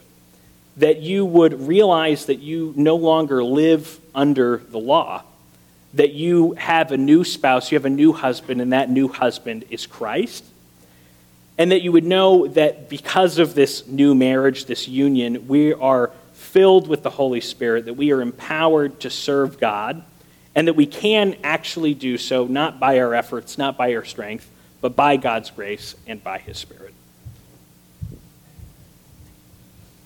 that 0.76 1.00
you 1.00 1.24
would 1.24 1.66
realize 1.66 2.26
that 2.26 2.38
you 2.38 2.72
no 2.76 2.94
longer 2.94 3.42
live 3.42 3.98
under 4.14 4.58
the 4.58 4.78
law, 4.78 5.24
that 5.94 6.12
you 6.12 6.52
have 6.52 6.92
a 6.92 6.96
new 6.96 7.24
spouse, 7.24 7.70
you 7.70 7.76
have 7.76 7.84
a 7.84 7.90
new 7.90 8.12
husband, 8.12 8.60
and 8.60 8.72
that 8.72 8.90
new 8.90 9.08
husband 9.08 9.64
is 9.70 9.86
Christ. 9.86 10.44
And 11.58 11.72
that 11.72 11.82
you 11.82 11.92
would 11.92 12.04
know 12.04 12.46
that 12.48 12.90
because 12.90 13.38
of 13.38 13.54
this 13.54 13.86
new 13.86 14.14
marriage, 14.14 14.66
this 14.66 14.88
union, 14.88 15.48
we 15.48 15.72
are 15.72 16.12
filled 16.34 16.86
with 16.86 17.02
the 17.02 17.10
Holy 17.10 17.40
Spirit, 17.40 17.86
that 17.86 17.94
we 17.94 18.12
are 18.12 18.20
empowered 18.20 19.00
to 19.00 19.10
serve 19.10 19.58
God, 19.58 20.02
and 20.54 20.68
that 20.68 20.74
we 20.74 20.86
can 20.86 21.36
actually 21.44 21.94
do 21.94 22.18
so 22.18 22.46
not 22.46 22.78
by 22.78 22.98
our 22.98 23.14
efforts, 23.14 23.58
not 23.58 23.76
by 23.76 23.94
our 23.94 24.04
strength, 24.04 24.50
but 24.80 24.96
by 24.96 25.16
God's 25.16 25.50
grace 25.50 25.94
and 26.06 26.22
by 26.22 26.38
His 26.38 26.58
Spirit. 26.58 26.94